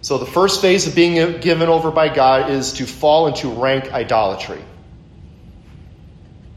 So, 0.00 0.18
the 0.18 0.26
first 0.26 0.60
phase 0.60 0.86
of 0.86 0.94
being 0.94 1.40
given 1.40 1.68
over 1.68 1.90
by 1.90 2.08
God 2.14 2.50
is 2.50 2.74
to 2.74 2.86
fall 2.86 3.26
into 3.26 3.48
rank 3.48 3.92
idolatry. 3.92 4.62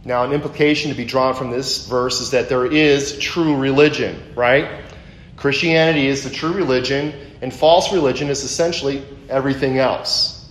Now, 0.05 0.23
an 0.23 0.31
implication 0.31 0.91
to 0.91 0.97
be 0.97 1.05
drawn 1.05 1.35
from 1.35 1.51
this 1.51 1.87
verse 1.87 2.21
is 2.21 2.31
that 2.31 2.49
there 2.49 2.65
is 2.65 3.19
true 3.19 3.57
religion, 3.57 4.33
right? 4.35 4.83
Christianity 5.35 6.07
is 6.07 6.23
the 6.23 6.29
true 6.29 6.53
religion, 6.53 7.13
and 7.41 7.53
false 7.53 7.91
religion 7.91 8.29
is 8.29 8.43
essentially 8.43 9.03
everything 9.29 9.77
else. 9.77 10.49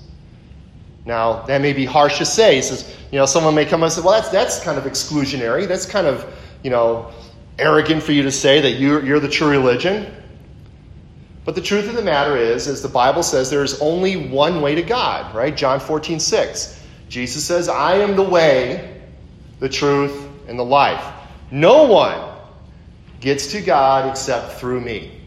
Now, 1.04 1.42
that 1.42 1.62
may 1.62 1.72
be 1.72 1.86
harsh 1.86 2.18
to 2.18 2.26
say. 2.26 2.60
Says, 2.60 2.94
you 3.10 3.18
know, 3.18 3.24
someone 3.24 3.54
may 3.54 3.64
come 3.64 3.82
and 3.82 3.90
say, 3.90 4.02
well, 4.02 4.20
that's, 4.20 4.28
that's 4.28 4.60
kind 4.60 4.76
of 4.76 4.84
exclusionary. 4.84 5.66
That's 5.66 5.86
kind 5.86 6.06
of, 6.06 6.24
you 6.62 6.70
know, 6.70 7.10
arrogant 7.58 8.02
for 8.02 8.12
you 8.12 8.22
to 8.24 8.30
say 8.30 8.60
that 8.60 8.72
you're, 8.72 9.04
you're 9.04 9.20
the 9.20 9.28
true 9.28 9.48
religion. 9.48 10.14
But 11.46 11.54
the 11.54 11.62
truth 11.62 11.88
of 11.88 11.94
the 11.94 12.02
matter 12.02 12.36
is, 12.36 12.68
as 12.68 12.82
the 12.82 12.90
Bible 12.90 13.22
says, 13.22 13.48
there 13.48 13.64
is 13.64 13.80
only 13.80 14.28
one 14.28 14.60
way 14.60 14.74
to 14.74 14.82
God, 14.82 15.34
right? 15.34 15.56
John 15.56 15.80
14, 15.80 16.20
6. 16.20 16.84
Jesus 17.08 17.42
says, 17.42 17.70
I 17.70 17.94
am 17.94 18.16
the 18.16 18.22
way, 18.22 18.97
the 19.60 19.68
truth, 19.68 20.28
and 20.48 20.58
the 20.58 20.64
life. 20.64 21.04
No 21.50 21.84
one 21.84 22.36
gets 23.20 23.48
to 23.52 23.60
God 23.60 24.08
except 24.08 24.60
through 24.60 24.80
me. 24.80 25.20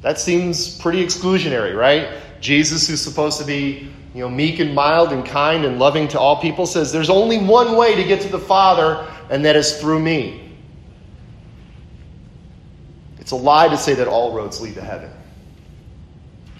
That 0.00 0.18
seems 0.18 0.78
pretty 0.78 1.04
exclusionary, 1.04 1.76
right? 1.76 2.18
Jesus, 2.40 2.88
who's 2.88 3.00
supposed 3.00 3.38
to 3.38 3.44
be 3.44 3.92
you 4.14 4.20
know, 4.20 4.28
meek 4.28 4.58
and 4.58 4.74
mild 4.74 5.12
and 5.12 5.24
kind 5.24 5.64
and 5.64 5.78
loving 5.78 6.08
to 6.08 6.20
all 6.20 6.40
people, 6.40 6.66
says 6.66 6.92
there's 6.92 7.08
only 7.08 7.38
one 7.38 7.76
way 7.76 7.94
to 7.94 8.04
get 8.04 8.20
to 8.22 8.28
the 8.28 8.38
Father, 8.38 9.06
and 9.30 9.44
that 9.44 9.56
is 9.56 9.80
through 9.80 10.00
me. 10.00 10.52
It's 13.18 13.30
a 13.30 13.36
lie 13.36 13.68
to 13.68 13.78
say 13.78 13.94
that 13.94 14.08
all 14.08 14.34
roads 14.34 14.60
lead 14.60 14.74
to 14.74 14.82
heaven. 14.82 15.10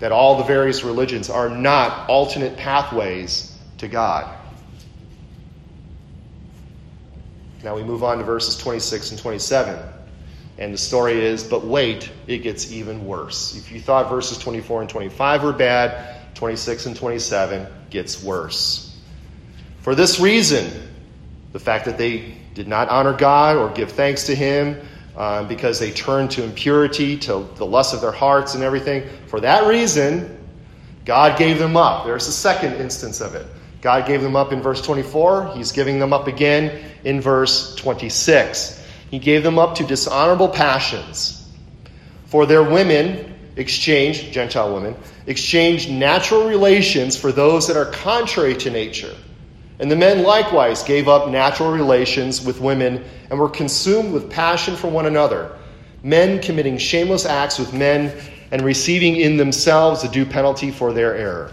That 0.00 0.12
all 0.12 0.38
the 0.38 0.44
various 0.44 0.82
religions 0.82 1.28
are 1.28 1.48
not 1.48 2.08
alternate 2.08 2.56
pathways 2.56 3.56
to 3.78 3.88
God. 3.88 4.34
Now 7.62 7.76
we 7.76 7.82
move 7.82 8.02
on 8.02 8.18
to 8.18 8.24
verses 8.24 8.56
26 8.56 9.12
and 9.12 9.20
27. 9.20 9.78
And 10.58 10.74
the 10.74 10.78
story 10.78 11.24
is, 11.24 11.44
but 11.44 11.64
wait, 11.64 12.10
it 12.26 12.38
gets 12.38 12.72
even 12.72 13.06
worse. 13.06 13.56
If 13.56 13.72
you 13.72 13.80
thought 13.80 14.10
verses 14.10 14.38
24 14.38 14.82
and 14.82 14.90
25 14.90 15.44
were 15.44 15.52
bad, 15.52 16.34
26 16.34 16.86
and 16.86 16.96
27 16.96 17.66
gets 17.90 18.22
worse. 18.22 19.00
For 19.80 19.94
this 19.94 20.20
reason, 20.20 20.70
the 21.52 21.58
fact 21.58 21.84
that 21.86 21.98
they 21.98 22.34
did 22.54 22.68
not 22.68 22.88
honor 22.88 23.12
God 23.12 23.56
or 23.56 23.70
give 23.70 23.92
thanks 23.92 24.24
to 24.24 24.34
Him, 24.34 24.80
um, 25.16 25.48
because 25.48 25.78
they 25.78 25.90
turned 25.90 26.30
to 26.32 26.42
impurity, 26.42 27.18
to 27.18 27.48
the 27.56 27.66
lust 27.66 27.94
of 27.94 28.00
their 28.00 28.12
hearts 28.12 28.54
and 28.54 28.62
everything, 28.62 29.08
for 29.26 29.40
that 29.40 29.66
reason, 29.66 30.38
God 31.04 31.38
gave 31.38 31.58
them 31.58 31.76
up. 31.76 32.06
There's 32.06 32.28
a 32.28 32.32
second 32.32 32.74
instance 32.74 33.20
of 33.20 33.34
it. 33.34 33.46
God 33.82 34.06
gave 34.06 34.22
them 34.22 34.36
up 34.36 34.52
in 34.52 34.62
verse 34.62 34.80
24. 34.80 35.54
He's 35.56 35.72
giving 35.72 35.98
them 35.98 36.12
up 36.12 36.28
again 36.28 36.82
in 37.02 37.20
verse 37.20 37.74
26. 37.74 38.80
He 39.10 39.18
gave 39.18 39.42
them 39.42 39.58
up 39.58 39.74
to 39.74 39.84
dishonorable 39.84 40.48
passions. 40.48 41.50
For 42.26 42.46
their 42.46 42.62
women 42.62 43.34
exchanged, 43.56 44.32
Gentile 44.32 44.72
women, 44.72 44.96
exchanged 45.26 45.90
natural 45.90 46.48
relations 46.48 47.16
for 47.16 47.32
those 47.32 47.66
that 47.66 47.76
are 47.76 47.86
contrary 47.86 48.56
to 48.58 48.70
nature. 48.70 49.14
And 49.80 49.90
the 49.90 49.96
men 49.96 50.22
likewise 50.22 50.84
gave 50.84 51.08
up 51.08 51.28
natural 51.28 51.72
relations 51.72 52.42
with 52.42 52.60
women 52.60 53.04
and 53.30 53.38
were 53.38 53.48
consumed 53.48 54.12
with 54.12 54.30
passion 54.30 54.76
for 54.76 54.88
one 54.88 55.06
another, 55.06 55.58
men 56.04 56.40
committing 56.40 56.78
shameless 56.78 57.26
acts 57.26 57.58
with 57.58 57.74
men 57.74 58.16
and 58.52 58.62
receiving 58.62 59.16
in 59.16 59.36
themselves 59.36 60.04
a 60.04 60.08
due 60.08 60.24
penalty 60.24 60.70
for 60.70 60.92
their 60.92 61.16
error. 61.16 61.50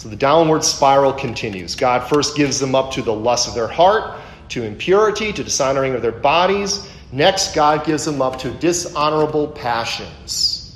So 0.00 0.08
the 0.08 0.16
downward 0.16 0.64
spiral 0.64 1.12
continues. 1.12 1.74
God 1.74 2.08
first 2.08 2.34
gives 2.34 2.58
them 2.58 2.74
up 2.74 2.90
to 2.92 3.02
the 3.02 3.12
lust 3.12 3.46
of 3.46 3.54
their 3.54 3.68
heart, 3.68 4.18
to 4.48 4.62
impurity, 4.62 5.30
to 5.30 5.44
dishonoring 5.44 5.94
of 5.94 6.00
their 6.00 6.10
bodies. 6.10 6.90
Next, 7.12 7.54
God 7.54 7.84
gives 7.84 8.06
them 8.06 8.22
up 8.22 8.38
to 8.38 8.50
dishonorable 8.50 9.48
passions. 9.48 10.74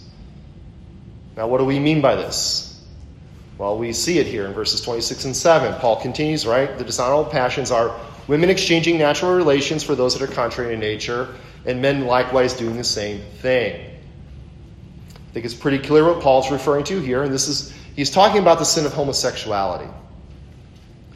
Now, 1.39 1.49
what 1.49 1.57
do 1.57 1.65
we 1.65 1.79
mean 1.79 2.03
by 2.03 2.17
this? 2.17 2.85
Well, 3.57 3.79
we 3.79 3.95
see 3.95 4.19
it 4.19 4.27
here 4.27 4.45
in 4.45 4.53
verses 4.53 4.83
26 4.83 5.25
and 5.25 5.35
7. 5.35 5.81
Paul 5.81 6.03
continues, 6.03 6.47
right? 6.47 6.77
The 6.77 6.85
dishonorable 6.85 7.31
passions 7.31 7.71
are 7.71 7.99
women 8.29 8.51
exchanging 8.51 8.99
natural 8.99 9.33
relations 9.33 9.83
for 9.83 9.95
those 9.95 10.19
that 10.19 10.23
are 10.29 10.35
contrary 10.35 10.75
to 10.75 10.79
nature, 10.79 11.35
and 11.65 11.81
men 11.81 12.05
likewise 12.05 12.53
doing 12.53 12.77
the 12.77 12.85
same 12.85 13.23
thing. 13.41 13.91
I 15.17 15.33
think 15.33 15.47
it's 15.47 15.55
pretty 15.55 15.79
clear 15.79 16.05
what 16.05 16.21
Paul's 16.21 16.51
referring 16.51 16.85
to 16.85 17.01
here, 17.01 17.23
and 17.23 17.33
this 17.33 17.49
is 17.49 17.73
he's 17.95 18.11
talking 18.11 18.41
about 18.41 18.59
the 18.59 18.65
sin 18.65 18.87
of 18.87 18.93
homosexuality. 18.93 19.89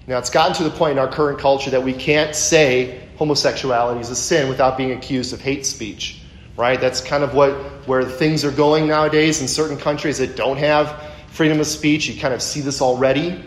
Now, 0.06 0.18
it's 0.18 0.30
gotten 0.30 0.54
to 0.56 0.64
the 0.64 0.70
point 0.70 0.92
in 0.92 0.98
our 0.98 1.08
current 1.08 1.38
culture 1.38 1.70
that 1.70 1.82
we 1.82 1.92
can't 1.92 2.34
say 2.34 3.06
homosexuality 3.18 4.00
is 4.00 4.10
a 4.10 4.16
sin 4.16 4.48
without 4.48 4.78
being 4.78 4.92
accused 4.92 5.34
of 5.34 5.40
hate 5.40 5.66
speech, 5.66 6.22
right? 6.56 6.80
That's 6.80 7.00
kind 7.00 7.22
of 7.22 7.34
what 7.34 7.52
where 7.86 8.04
things 8.04 8.44
are 8.44 8.50
going 8.50 8.86
nowadays 8.86 9.42
in 9.42 9.48
certain 9.48 9.76
countries 9.76 10.18
that 10.18 10.34
don't 10.34 10.56
have 10.56 11.02
freedom 11.28 11.60
of 11.60 11.66
speech. 11.66 12.08
You 12.08 12.18
kind 12.18 12.32
of 12.32 12.40
see 12.40 12.60
this 12.60 12.80
already. 12.80 13.42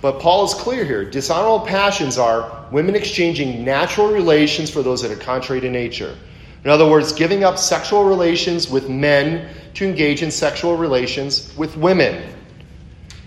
But 0.00 0.20
Paul 0.20 0.44
is 0.44 0.54
clear 0.54 0.84
here. 0.84 1.04
Dishonorable 1.04 1.66
passions 1.66 2.16
are 2.16 2.66
women 2.70 2.94
exchanging 2.94 3.64
natural 3.64 4.08
relations 4.08 4.70
for 4.70 4.82
those 4.82 5.02
that 5.02 5.10
are 5.10 5.16
contrary 5.16 5.60
to 5.60 5.70
nature. 5.70 6.16
In 6.64 6.70
other 6.70 6.88
words, 6.88 7.12
giving 7.12 7.44
up 7.44 7.58
sexual 7.58 8.04
relations 8.04 8.70
with 8.70 8.88
men 8.88 9.48
to 9.74 9.86
engage 9.86 10.22
in 10.22 10.30
sexual 10.30 10.76
relations 10.76 11.54
with 11.56 11.76
women. 11.76 12.34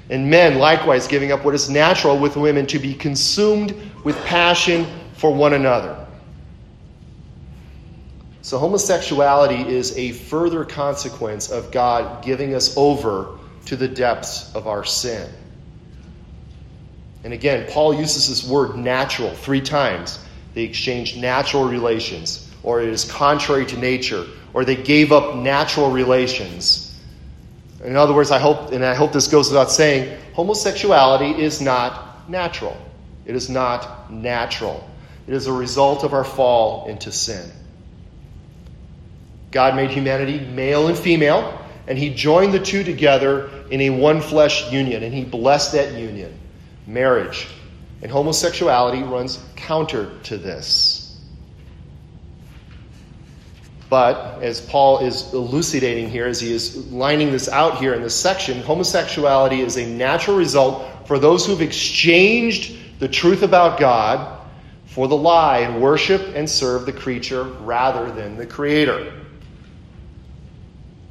And 0.10 0.30
men, 0.30 0.60
likewise, 0.60 1.08
giving 1.08 1.32
up 1.32 1.46
what 1.46 1.56
is 1.56 1.70
natural 1.70 2.18
with 2.20 2.36
women 2.36 2.66
to 2.68 2.80
be 2.80 2.94
consumed 2.94 3.74
with 4.04 4.18
passion 4.26 4.86
for 5.14 5.34
one 5.34 5.54
another. 5.54 6.04
So, 8.42 8.58
homosexuality 8.58 9.66
is 9.68 9.98
a 9.98 10.12
further 10.12 10.66
consequence 10.66 11.50
of 11.50 11.72
God 11.72 12.24
giving 12.24 12.54
us 12.54 12.76
over 12.76 13.40
to 13.68 13.78
the 13.78 13.88
depths 13.88 14.54
of 14.54 14.68
our 14.68 14.84
sin. 14.84 15.30
And 17.24 17.32
again, 17.32 17.68
Paul 17.70 17.94
uses 17.94 18.28
this 18.28 18.48
word 18.48 18.76
natural 18.76 19.34
three 19.34 19.62
times. 19.62 20.20
They 20.54 20.64
exchanged 20.64 21.18
natural 21.18 21.64
relations, 21.64 22.50
or 22.64 22.82
it 22.82 22.90
is 22.90 23.04
contrary 23.10 23.66
to 23.68 23.78
nature, 23.78 24.26
or 24.54 24.66
they 24.66 24.76
gave 24.76 25.12
up 25.12 25.36
natural 25.36 25.92
relations. 25.92 27.00
In 27.84 27.98
other 27.98 28.14
words, 28.14 28.32
I 28.32 28.40
hope, 28.40 28.72
and 28.72 28.86
I 28.86 28.96
hope 28.96 29.12
this 29.12 29.28
goes 29.28 29.50
without 29.50 29.70
saying, 29.70 30.18
homosexuality 30.34 31.42
is 31.42 31.62
not 31.62 32.30
natural. 32.30 32.78
It 33.26 33.36
is 33.36 33.50
not 33.50 34.12
natural. 34.12 34.90
It 35.28 35.34
is 35.34 35.48
a 35.48 35.54
result 35.54 36.04
of 36.04 36.14
our 36.14 36.24
fall 36.24 36.88
into 36.88 37.12
sin. 37.12 37.52
God 39.52 39.76
made 39.76 39.92
humanity 39.92 40.40
male 40.40 40.88
and 40.88 40.98
female, 40.98 41.60
and 41.88 41.98
He 41.98 42.14
joined 42.14 42.54
the 42.54 42.60
two 42.60 42.84
together 42.84 43.50
in 43.70 43.82
a 43.82 43.90
one 43.90 44.22
flesh 44.22 44.72
union, 44.72 45.04
and 45.04 45.14
He 45.14 45.24
blessed 45.26 45.74
that 45.74 45.94
union, 45.94 46.38
marriage. 46.88 47.48
And 48.02 48.12
homosexuality 48.12 49.04
runs 49.04 49.44
counter 49.56 50.12
to 50.24 50.38
this. 50.38 51.03
But 53.94 54.42
as 54.42 54.60
Paul 54.60 55.06
is 55.06 55.32
elucidating 55.34 56.10
here, 56.10 56.26
as 56.26 56.42
he 56.42 56.52
is 56.52 56.92
lining 56.92 57.32
this 57.32 57.48
out 57.48 57.78
here 57.78 57.94
in 57.94 58.02
this 58.02 58.16
section, 58.16 58.60
homosexuality 58.64 59.62
is 59.62 59.78
a 59.78 59.86
natural 59.86 60.36
result 60.36 60.84
for 61.06 61.20
those 61.20 61.46
who've 61.46 61.62
exchanged 61.62 62.76
the 62.98 63.08
truth 63.08 63.44
about 63.44 63.80
God 63.80 64.48
for 64.86 65.08
the 65.08 65.16
lie 65.16 65.60
and 65.60 65.80
worship 65.80 66.24
and 66.34 66.50
serve 66.50 66.88
the 66.88 66.92
creature 66.92 67.44
rather 67.44 68.12
than 68.12 68.36
the 68.36 68.48
Creator. 68.48 69.14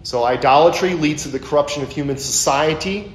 So, 0.03 0.25
idolatry 0.25 0.95
leads 0.95 1.23
to 1.23 1.29
the 1.29 1.39
corruption 1.39 1.85
of 1.85 1.89
human 1.89 2.17
society. 2.19 3.15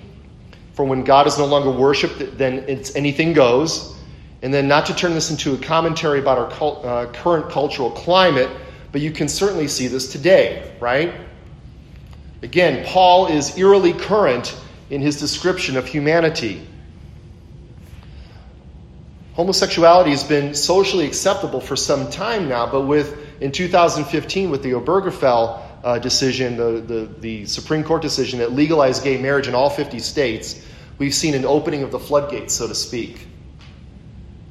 For 0.76 0.86
when 0.86 1.04
God 1.04 1.28
is 1.28 1.38
no 1.38 1.46
longer 1.46 1.72
worshiped, 1.72 2.38
then 2.38 2.64
it's 2.70 2.96
anything 2.96 3.34
goes. 3.34 3.94
And 4.42 4.54
then, 4.54 4.70
not 4.70 4.86
to 4.86 4.96
turn 4.96 5.14
this 5.14 5.30
into 5.30 5.56
a 5.56 5.58
commentary 5.58 6.20
about 6.20 6.38
our 6.64 6.86
uh, 6.86 7.12
current 7.12 7.50
cultural 7.50 7.92
climate, 7.92 8.50
but 8.98 9.04
you 9.04 9.12
can 9.12 9.28
certainly 9.28 9.68
see 9.68 9.86
this 9.86 10.12
today, 10.12 10.74
right? 10.80 11.14
Again, 12.42 12.84
Paul 12.84 13.28
is 13.28 13.56
eerily 13.56 13.94
current 13.94 14.60
in 14.90 15.02
his 15.02 15.20
description 15.20 15.78
of 15.78 15.86
humanity. 15.86 16.66
Homosexuality 19.34 20.10
has 20.10 20.24
been 20.24 20.56
socially 20.56 21.06
acceptable 21.06 21.62
for 21.62 21.76
some 21.76 22.10
time 22.10 22.50
now, 22.50 22.72
but 22.72 22.88
with 22.88 23.16
in 23.40 23.52
2015 23.52 24.50
with 24.50 24.64
the 24.64 24.72
Obergefell 24.72 25.62
uh, 25.84 26.00
decision, 26.00 26.58
the, 26.58 26.82
the, 26.82 27.10
the 27.20 27.46
Supreme 27.46 27.84
Court 27.84 28.02
decision 28.02 28.40
that 28.40 28.54
legalized 28.54 29.04
gay 29.04 29.22
marriage 29.22 29.48
in 29.48 29.54
all 29.54 29.70
50 29.70 30.00
states, 30.00 30.60
we've 30.98 31.14
seen 31.14 31.36
an 31.36 31.46
opening 31.46 31.84
of 31.84 31.92
the 31.92 32.00
floodgates, 32.00 32.56
so 32.56 32.68
to 32.68 32.74
speak. 32.74 33.28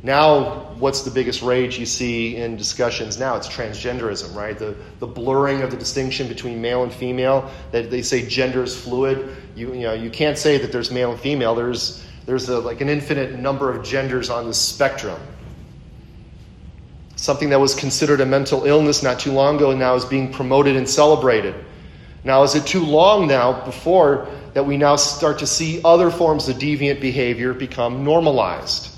Now, 0.07 0.67
what's 0.79 1.03
the 1.03 1.11
biggest 1.11 1.43
rage 1.43 1.81
you 1.81 1.85
see 1.85 2.37
in 2.37 2.57
discussions 2.57 3.19
now? 3.19 3.35
It's 3.35 3.49
transgenderism, 3.49 4.37
right? 4.37 4.57
The, 4.57 4.77
the 5.01 5.07
blurring 5.09 5.63
of 5.63 5.73
the 5.73 5.77
distinction 5.77 6.29
between 6.29 6.63
male 6.63 6.85
and 6.85 6.93
female, 6.93 7.51
that 7.73 7.91
they 7.91 8.03
say 8.03 8.25
gender 8.25 8.63
is 8.63 8.81
fluid. 8.81 9.37
You, 9.57 9.75
you, 9.75 9.81
know, 9.81 9.95
you 9.95 10.09
can't 10.09 10.39
say 10.39 10.59
that 10.59 10.71
there's 10.71 10.93
male 10.93 11.11
and 11.11 11.21
female. 11.21 11.57
There's, 11.57 12.07
there's 12.25 12.49
a, 12.49 12.61
like 12.61 12.81
an 12.81 12.89
infinite 12.89 13.37
number 13.37 13.69
of 13.69 13.85
genders 13.85 14.31
on 14.31 14.47
the 14.47 14.55
spectrum. 14.55 15.21
Something 17.17 17.49
that 17.49 17.59
was 17.59 17.75
considered 17.75 18.21
a 18.21 18.27
mental 18.27 18.65
illness 18.65 19.03
not 19.03 19.19
too 19.19 19.33
long 19.33 19.57
ago 19.57 19.73
and 19.73 19.81
now 19.81 19.97
is 19.97 20.05
being 20.05 20.33
promoted 20.33 20.77
and 20.77 20.89
celebrated. 20.89 21.57
Now, 22.23 22.45
is 22.45 22.55
it 22.55 22.65
too 22.65 22.85
long 22.85 23.27
now 23.27 23.65
before 23.65 24.29
that 24.55 24.67
we 24.67 24.77
now 24.77 24.95
start 24.95 25.41
to 25.41 25.49
see 25.49 25.81
other 25.85 26.13
forms 26.13 26.49
of 26.49 26.59
deviant 26.59 27.01
behavior 27.01 27.53
become 27.53 28.05
normalized? 28.05 28.93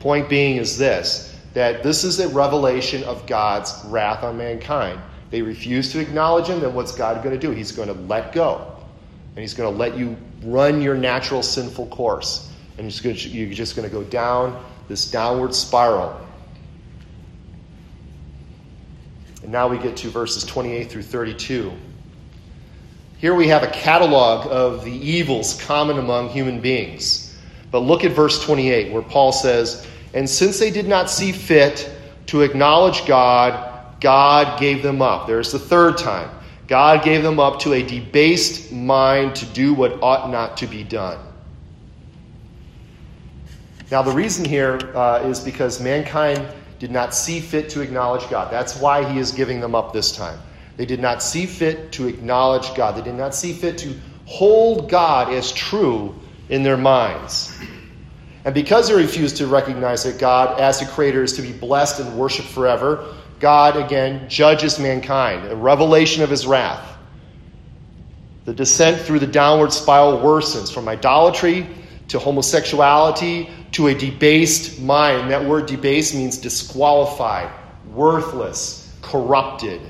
Point 0.00 0.28
being 0.28 0.56
is 0.56 0.78
this 0.78 1.34
that 1.54 1.82
this 1.82 2.04
is 2.04 2.20
a 2.20 2.28
revelation 2.28 3.02
of 3.04 3.26
God's 3.26 3.74
wrath 3.86 4.22
on 4.22 4.36
mankind. 4.36 5.00
They 5.30 5.42
refuse 5.42 5.90
to 5.92 6.00
acknowledge 6.00 6.46
Him, 6.46 6.60
then 6.60 6.74
what's 6.74 6.92
God 6.94 7.22
going 7.24 7.38
to 7.38 7.40
do? 7.40 7.50
He's 7.52 7.72
going 7.72 7.88
to 7.88 7.94
let 8.02 8.32
go. 8.32 8.76
And 9.30 9.38
He's 9.40 9.54
going 9.54 9.72
to 9.72 9.76
let 9.76 9.96
you 9.96 10.16
run 10.42 10.80
your 10.80 10.94
natural 10.94 11.42
sinful 11.42 11.86
course. 11.88 12.52
And 12.76 13.04
you're 13.04 13.54
just 13.54 13.74
going 13.74 13.88
to 13.88 13.92
go 13.92 14.04
down 14.04 14.62
this 14.88 15.10
downward 15.10 15.54
spiral. 15.54 16.20
And 19.42 19.50
now 19.50 19.68
we 19.68 19.78
get 19.78 19.96
to 19.98 20.10
verses 20.10 20.44
28 20.44 20.90
through 20.90 21.02
32. 21.02 21.72
Here 23.18 23.34
we 23.34 23.48
have 23.48 23.64
a 23.64 23.70
catalog 23.70 24.46
of 24.48 24.84
the 24.84 24.92
evils 24.92 25.60
common 25.62 25.98
among 25.98 26.28
human 26.28 26.60
beings. 26.60 27.27
But 27.70 27.80
look 27.80 28.04
at 28.04 28.12
verse 28.12 28.42
28, 28.44 28.92
where 28.92 29.02
Paul 29.02 29.32
says, 29.32 29.86
And 30.14 30.28
since 30.28 30.58
they 30.58 30.70
did 30.70 30.88
not 30.88 31.10
see 31.10 31.32
fit 31.32 31.90
to 32.26 32.42
acknowledge 32.42 33.06
God, 33.06 34.00
God 34.00 34.58
gave 34.58 34.82
them 34.82 35.02
up. 35.02 35.26
There's 35.26 35.52
the 35.52 35.58
third 35.58 35.98
time. 35.98 36.30
God 36.66 37.02
gave 37.02 37.22
them 37.22 37.40
up 37.40 37.60
to 37.60 37.72
a 37.72 37.82
debased 37.82 38.72
mind 38.72 39.34
to 39.36 39.46
do 39.46 39.74
what 39.74 40.02
ought 40.02 40.30
not 40.30 40.58
to 40.58 40.66
be 40.66 40.84
done. 40.84 41.18
Now, 43.90 44.02
the 44.02 44.12
reason 44.12 44.44
here 44.44 44.78
uh, 44.94 45.22
is 45.24 45.40
because 45.40 45.80
mankind 45.80 46.46
did 46.78 46.90
not 46.90 47.14
see 47.14 47.40
fit 47.40 47.70
to 47.70 47.80
acknowledge 47.80 48.28
God. 48.28 48.52
That's 48.52 48.76
why 48.76 49.10
he 49.10 49.18
is 49.18 49.32
giving 49.32 49.60
them 49.60 49.74
up 49.74 49.94
this 49.94 50.14
time. 50.14 50.38
They 50.76 50.84
did 50.84 51.00
not 51.00 51.22
see 51.22 51.46
fit 51.46 51.90
to 51.92 52.06
acknowledge 52.06 52.74
God. 52.74 52.96
They 52.96 53.02
did 53.02 53.14
not 53.14 53.34
see 53.34 53.52
fit 53.52 53.78
to 53.78 53.94
hold 54.26 54.90
God 54.90 55.32
as 55.32 55.50
true 55.52 56.14
in 56.48 56.62
their 56.62 56.76
minds. 56.76 57.56
And 58.44 58.54
because 58.54 58.88
they 58.88 58.94
refuse 58.94 59.34
to 59.34 59.46
recognize 59.46 60.04
that 60.04 60.18
God, 60.18 60.58
as 60.60 60.80
the 60.80 60.86
creator, 60.86 61.22
is 61.22 61.34
to 61.34 61.42
be 61.42 61.52
blessed 61.52 62.00
and 62.00 62.16
worshiped 62.16 62.48
forever, 62.48 63.14
God 63.40 63.76
again 63.76 64.28
judges 64.28 64.78
mankind, 64.78 65.46
a 65.48 65.56
revelation 65.56 66.22
of 66.22 66.30
his 66.30 66.46
wrath. 66.46 66.96
The 68.44 68.54
descent 68.54 69.00
through 69.02 69.18
the 69.18 69.26
downward 69.26 69.72
spiral 69.72 70.18
worsens 70.18 70.72
from 70.72 70.88
idolatry 70.88 71.66
to 72.08 72.18
homosexuality 72.18 73.50
to 73.72 73.88
a 73.88 73.94
debased 73.94 74.80
mind. 74.80 75.30
That 75.30 75.44
word 75.44 75.66
debased 75.66 76.14
means 76.14 76.38
disqualified, 76.38 77.50
worthless, 77.92 78.90
corrupted. 79.02 79.80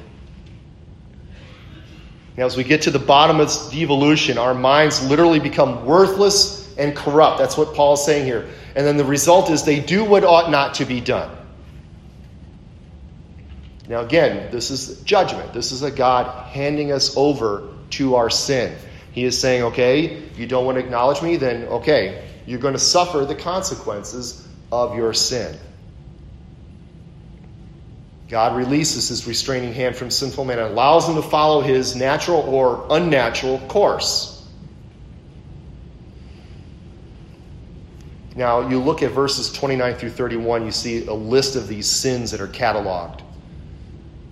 Now, 2.39 2.47
as 2.47 2.57
we 2.57 2.63
get 2.63 2.83
to 2.83 2.93
the 2.93 3.01
bottom 3.01 3.41
of 3.41 3.49
devolution, 3.73 4.39
our 4.39 4.55
minds 4.55 5.03
literally 5.03 5.41
become 5.41 5.85
worthless 5.85 6.73
and 6.79 6.95
corrupt. 6.95 7.41
That's 7.41 7.57
what 7.57 7.75
Paul 7.75 7.95
is 7.95 8.05
saying 8.05 8.27
here. 8.27 8.49
And 8.77 8.87
then 8.87 8.97
the 8.97 9.05
result 9.05 9.51
is 9.51 9.65
they 9.65 9.81
do 9.81 10.05
what 10.05 10.23
ought 10.23 10.49
not 10.49 10.75
to 10.75 10.85
be 10.85 11.01
done. 11.01 11.37
Now, 13.89 14.03
again, 14.03 14.53
this 14.53 14.71
is 14.71 15.01
judgment. 15.01 15.53
This 15.53 15.73
is 15.73 15.83
a 15.83 15.91
God 15.91 16.47
handing 16.47 16.93
us 16.93 17.17
over 17.17 17.71
to 17.91 18.15
our 18.15 18.31
sin. 18.31 18.73
He 19.11 19.25
is 19.25 19.37
saying, 19.37 19.65
okay, 19.65 20.23
you 20.37 20.47
don't 20.47 20.65
want 20.65 20.79
to 20.79 20.85
acknowledge 20.85 21.21
me, 21.21 21.39
then 21.39 21.65
okay, 21.65 22.25
you're 22.47 22.61
going 22.61 22.75
to 22.75 22.79
suffer 22.79 23.25
the 23.25 23.35
consequences 23.35 24.47
of 24.71 24.95
your 24.95 25.13
sin. 25.13 25.59
God 28.29 28.57
releases 28.57 29.09
his 29.09 29.27
restraining 29.27 29.73
hand 29.73 29.97
from 29.97 30.11
sinful 30.11 30.45
man 30.45 30.59
and 30.59 30.69
allows 30.69 31.09
him 31.09 31.15
to 31.15 31.23
follow 31.23 31.63
his 31.63 31.97
natural 31.97 32.41
or 32.41 32.87
unnatural 32.91 33.59
course. 33.61 34.35
Now, 38.37 38.69
you 38.69 38.79
look 38.79 39.03
at 39.03 39.13
verses 39.13 39.51
29 39.53 39.95
through 39.95 40.11
31, 40.11 40.65
you 40.65 40.71
see 40.71 41.07
a 41.07 41.13
list 41.13 41.57
of 41.57 41.67
these 41.67 41.91
sins 41.91 42.31
that 42.31 42.41
are 42.41 42.47
cataloged. 42.47 43.21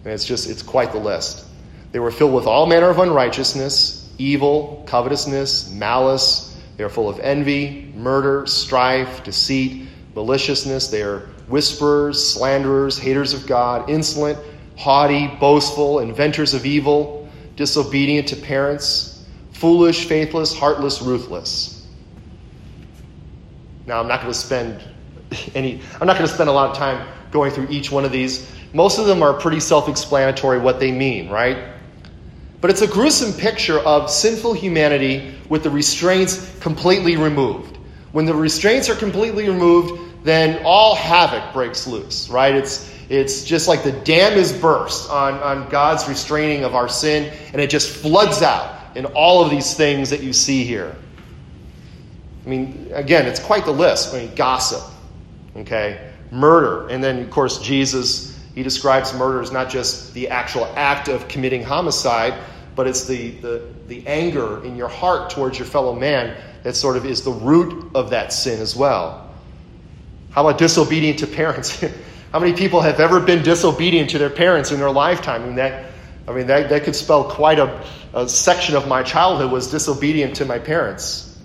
And 0.04 0.12
it's 0.12 0.24
just, 0.24 0.48
it's 0.48 0.62
quite 0.62 0.92
the 0.92 0.98
list. 0.98 1.44
They 1.90 1.98
were 1.98 2.12
filled 2.12 2.34
with 2.34 2.46
all 2.46 2.66
manner 2.66 2.90
of 2.90 2.98
unrighteousness, 2.98 4.08
evil, 4.18 4.84
covetousness, 4.86 5.72
malice. 5.72 6.56
They 6.76 6.84
are 6.84 6.88
full 6.88 7.08
of 7.08 7.18
envy, 7.18 7.92
murder, 7.96 8.46
strife, 8.46 9.24
deceit, 9.24 9.88
maliciousness. 10.14 10.88
They 10.88 11.02
are 11.02 11.28
whisperers, 11.48 12.24
slanderers, 12.24 12.98
haters 12.98 13.32
of 13.32 13.46
God, 13.46 13.88
insolent, 13.88 14.38
haughty, 14.76 15.28
boastful, 15.40 16.00
inventors 16.00 16.54
of 16.54 16.66
evil, 16.66 17.28
disobedient 17.56 18.28
to 18.28 18.36
parents, 18.36 19.24
foolish, 19.52 20.06
faithless, 20.06 20.56
heartless, 20.56 21.00
ruthless. 21.00 21.86
Now, 23.86 24.00
I'm 24.00 24.08
not 24.08 24.20
going 24.20 24.32
to 24.32 24.38
spend 24.38 24.82
any, 25.54 25.80
I'm 26.00 26.06
not 26.06 26.16
going 26.16 26.28
to 26.28 26.34
spend 26.34 26.50
a 26.50 26.52
lot 26.52 26.70
of 26.70 26.76
time 26.76 27.06
going 27.30 27.50
through 27.50 27.68
each 27.70 27.90
one 27.90 28.04
of 28.04 28.12
these. 28.12 28.50
Most 28.72 28.98
of 28.98 29.06
them 29.06 29.22
are 29.22 29.32
pretty 29.32 29.60
self 29.60 29.88
explanatory 29.88 30.58
what 30.58 30.80
they 30.80 30.92
mean, 30.92 31.30
right? 31.30 31.72
But 32.60 32.70
it's 32.70 32.82
a 32.82 32.86
gruesome 32.86 33.32
picture 33.32 33.78
of 33.80 34.10
sinful 34.10 34.54
humanity 34.54 35.34
with 35.48 35.62
the 35.62 35.70
restraints 35.70 36.58
completely 36.58 37.16
removed. 37.16 37.78
When 38.12 38.24
the 38.24 38.34
restraints 38.34 38.88
are 38.88 38.94
completely 38.94 39.48
removed, 39.48 40.05
then 40.26 40.62
all 40.64 40.96
havoc 40.96 41.52
breaks 41.52 41.86
loose, 41.86 42.28
right? 42.28 42.54
It's, 42.54 42.92
it's 43.08 43.44
just 43.44 43.68
like 43.68 43.84
the 43.84 43.92
dam 43.92 44.36
is 44.36 44.52
burst 44.52 45.08
on, 45.08 45.34
on 45.34 45.68
God's 45.68 46.08
restraining 46.08 46.64
of 46.64 46.74
our 46.74 46.88
sin, 46.88 47.32
and 47.52 47.62
it 47.62 47.70
just 47.70 47.88
floods 47.96 48.42
out 48.42 48.96
in 48.96 49.06
all 49.06 49.44
of 49.44 49.50
these 49.50 49.74
things 49.74 50.10
that 50.10 50.24
you 50.24 50.32
see 50.32 50.64
here. 50.64 50.96
I 52.44 52.48
mean, 52.48 52.90
again, 52.92 53.26
it's 53.26 53.38
quite 53.38 53.64
the 53.64 53.72
list. 53.72 54.14
I 54.14 54.22
mean, 54.22 54.34
gossip, 54.34 54.82
okay, 55.58 56.10
murder, 56.32 56.88
and 56.88 57.02
then, 57.02 57.20
of 57.22 57.30
course, 57.30 57.60
Jesus, 57.60 58.36
he 58.54 58.64
describes 58.64 59.14
murder 59.14 59.40
as 59.40 59.52
not 59.52 59.70
just 59.70 60.12
the 60.12 60.28
actual 60.28 60.64
act 60.74 61.06
of 61.06 61.28
committing 61.28 61.62
homicide, 61.62 62.34
but 62.74 62.88
it's 62.88 63.04
the, 63.06 63.30
the, 63.30 63.62
the 63.86 64.06
anger 64.08 64.64
in 64.64 64.74
your 64.74 64.88
heart 64.88 65.30
towards 65.30 65.56
your 65.56 65.66
fellow 65.66 65.94
man 65.94 66.36
that 66.64 66.74
sort 66.74 66.96
of 66.96 67.06
is 67.06 67.22
the 67.22 67.30
root 67.30 67.92
of 67.94 68.10
that 68.10 68.32
sin 68.32 68.60
as 68.60 68.74
well. 68.74 69.25
How 70.36 70.46
about 70.46 70.58
disobedient 70.58 71.20
to 71.20 71.26
parents? 71.26 71.82
How 72.32 72.38
many 72.38 72.52
people 72.52 72.82
have 72.82 73.00
ever 73.00 73.20
been 73.20 73.42
disobedient 73.42 74.10
to 74.10 74.18
their 74.18 74.28
parents 74.28 74.70
in 74.70 74.78
their 74.78 74.90
lifetime? 74.90 75.42
I 75.42 75.46
mean, 75.46 75.54
that, 75.54 75.92
I 76.28 76.32
mean, 76.32 76.46
that, 76.48 76.68
that 76.68 76.84
could 76.84 76.94
spell 76.94 77.24
quite 77.24 77.58
a, 77.58 77.82
a 78.12 78.28
section 78.28 78.76
of 78.76 78.86
my 78.86 79.02
childhood 79.02 79.50
was 79.50 79.70
disobedient 79.70 80.36
to 80.36 80.44
my 80.44 80.58
parents 80.58 81.38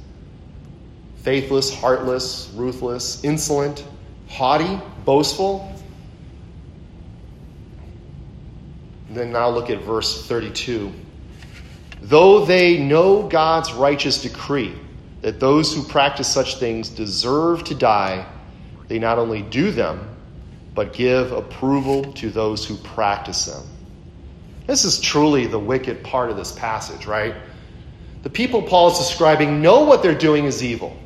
faithless, 1.20 1.74
heartless, 1.74 2.52
ruthless, 2.54 3.24
insolent, 3.24 3.86
haughty, 4.28 4.82
boastful. 5.06 5.74
And 9.08 9.16
then 9.16 9.32
now 9.32 9.50
look 9.50 9.70
at 9.70 9.84
verse 9.84 10.28
32. 10.28 10.92
Though 12.02 12.44
they 12.44 12.80
know 12.80 13.24
God's 13.30 13.72
righteous 13.72 14.22
decree 14.22 14.74
that 15.22 15.40
those 15.40 15.74
who 15.74 15.84
practice 15.84 16.28
such 16.28 16.56
things 16.56 16.90
deserve 16.90 17.64
to 17.66 17.76
die, 17.76 18.26
they 18.92 19.00
not 19.00 19.18
only 19.18 19.42
do 19.42 19.72
them, 19.72 20.06
but 20.76 20.92
give 20.92 21.32
approval 21.32 22.12
to 22.12 22.30
those 22.30 22.66
who 22.66 22.76
practice 22.76 23.46
them. 23.46 23.64
This 24.68 24.84
is 24.84 25.00
truly 25.00 25.48
the 25.48 25.58
wicked 25.58 26.04
part 26.04 26.30
of 26.30 26.36
this 26.36 26.52
passage, 26.52 27.06
right? 27.06 27.34
The 28.24 28.30
people 28.30 28.62
Paul 28.62 28.92
is 28.92 28.98
describing 28.98 29.62
know 29.62 29.86
what 29.86 30.04
they're 30.04 30.14
doing 30.14 30.44
is 30.44 30.62
evil. 30.62 30.98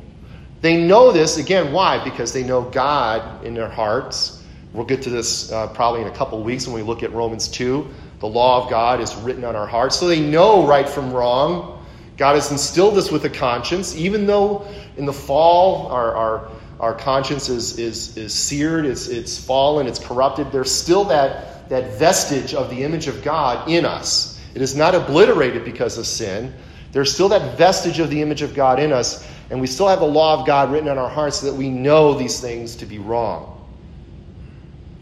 They 0.62 0.84
know 0.84 1.12
this, 1.12 1.36
again, 1.36 1.72
why? 1.72 2.02
Because 2.02 2.32
they 2.32 2.42
know 2.42 2.62
God 2.62 3.44
in 3.44 3.54
their 3.54 3.70
hearts. 3.70 4.42
We'll 4.72 4.84
get 4.84 5.00
to 5.02 5.10
this 5.10 5.52
uh, 5.52 5.68
probably 5.68 6.00
in 6.00 6.08
a 6.08 6.16
couple 6.16 6.42
weeks 6.42 6.66
when 6.66 6.74
we 6.74 6.82
look 6.82 7.04
at 7.04 7.12
Romans 7.12 7.46
2. 7.46 7.86
The 8.18 8.26
law 8.26 8.64
of 8.64 8.68
God 8.68 9.00
is 9.00 9.14
written 9.14 9.44
on 9.44 9.54
our 9.54 9.68
hearts. 9.68 9.96
So 9.96 10.08
they 10.08 10.18
know 10.18 10.66
right 10.66 10.88
from 10.88 11.12
wrong. 11.12 11.86
God 12.16 12.34
has 12.34 12.50
instilled 12.50 12.98
us 12.98 13.12
with 13.12 13.26
a 13.26 13.30
conscience, 13.30 13.94
even 13.94 14.26
though 14.26 14.66
in 14.96 15.06
the 15.06 15.12
fall 15.12 15.86
our, 15.86 16.16
our, 16.16 16.50
our 16.80 16.94
conscience 16.94 17.48
is, 17.48 17.78
is, 17.78 18.16
is 18.16 18.34
seared, 18.34 18.84
it's, 18.84 19.08
it's 19.08 19.38
fallen, 19.38 19.86
it's 19.86 19.98
corrupted. 19.98 20.52
There's 20.52 20.70
still 20.70 21.04
that, 21.04 21.68
that 21.68 21.98
vestige 21.98 22.54
of 22.54 22.70
the 22.70 22.82
image 22.82 23.06
of 23.06 23.22
God 23.22 23.68
in 23.68 23.84
us. 23.84 24.40
It 24.54 24.62
is 24.62 24.76
not 24.76 24.94
obliterated 24.94 25.64
because 25.64 25.98
of 25.98 26.06
sin. 26.06 26.52
There's 26.92 27.12
still 27.12 27.28
that 27.30 27.56
vestige 27.58 27.98
of 27.98 28.10
the 28.10 28.22
image 28.22 28.42
of 28.42 28.54
God 28.54 28.78
in 28.78 28.92
us 28.92 29.26
and 29.50 29.60
we 29.60 29.66
still 29.66 29.88
have 29.88 30.00
the 30.00 30.06
law 30.06 30.38
of 30.38 30.46
God 30.46 30.72
written 30.72 30.88
on 30.88 30.98
our 30.98 31.08
hearts 31.08 31.40
so 31.40 31.46
that 31.46 31.54
we 31.54 31.68
know 31.68 32.14
these 32.14 32.40
things 32.40 32.76
to 32.76 32.86
be 32.86 32.98
wrong. 32.98 33.52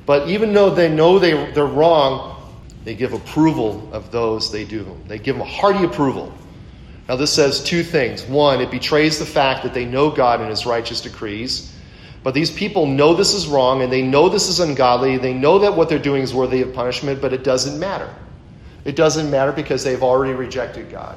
But 0.07 0.29
even 0.29 0.53
though 0.53 0.71
they 0.71 0.95
know 0.95 1.19
they, 1.19 1.53
they're 1.53 1.65
wrong, 1.65 2.53
they 2.85 2.95
give 2.95 3.15
approval 3.15 3.89
of 3.93 4.11
those 4.11 4.53
they 4.53 4.65
do. 4.65 4.99
They 5.07 5.19
give 5.19 5.37
them 5.37 5.43
a 5.43 5.51
hearty 5.51 5.85
approval. 5.85 6.33
Now, 7.09 7.17
this 7.17 7.33
says 7.33 7.63
two 7.63 7.83
things. 7.83 8.25
One, 8.25 8.61
it 8.61 8.71
betrays 8.71 9.19
the 9.19 9.27
fact 9.27 9.63
that 9.65 9.75
they 9.75 9.85
know 9.85 10.11
God 10.11 10.41
and 10.41 10.49
His 10.49 10.65
righteous 10.65 11.03
decrees. 11.03 11.71
But 12.23 12.33
these 12.33 12.51
people 12.51 12.87
know 12.87 13.15
this 13.15 13.35
is 13.35 13.47
wrong 13.47 13.83
and 13.83 13.93
they 13.93 14.01
know 14.01 14.31
this 14.31 14.49
is 14.49 14.59
ungodly. 14.59 15.19
They 15.19 15.35
know 15.35 15.59
that 15.59 15.77
what 15.77 15.91
they're 15.91 15.99
doing 15.99 16.23
is 16.23 16.33
worthy 16.35 16.63
of 16.63 16.73
punishment, 16.73 17.21
but 17.21 17.35
it 17.35 17.45
doesn't 17.45 17.79
matter. 17.79 18.13
It 18.87 18.97
doesn't 18.97 19.31
matter 19.31 19.53
because 19.53 19.85
they've 19.85 20.03
already 20.03 20.33
rejected 20.33 20.91
God. 20.91 21.17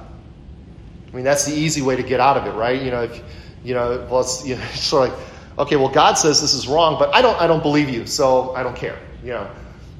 I 1.07 1.15
mean, 1.15 1.23
that's 1.23 1.45
the 1.45 1.53
easy 1.53 1.81
way 1.81 1.95
to 1.95 2.03
get 2.03 2.19
out 2.19 2.35
of 2.35 2.45
it, 2.45 2.57
right? 2.57 2.81
You 2.81 2.91
know, 2.91 3.03
if, 3.03 3.23
you 3.63 3.73
know, 3.73 4.05
well, 4.11 4.19
it's, 4.19 4.45
you 4.45 4.55
know, 4.55 4.63
it's 4.73 4.83
sort 4.83 5.09
of 5.09 5.17
like, 5.17 5.27
okay, 5.59 5.77
well, 5.77 5.89
God 5.89 6.15
says 6.15 6.41
this 6.41 6.53
is 6.53 6.67
wrong, 6.67 6.99
but 6.99 7.15
I 7.15 7.21
don't, 7.21 7.39
I 7.41 7.47
don't 7.47 7.63
believe 7.63 7.89
you, 7.89 8.05
so 8.05 8.53
I 8.53 8.63
don't 8.63 8.75
care. 8.75 8.99
You 9.23 9.29
know, 9.29 9.51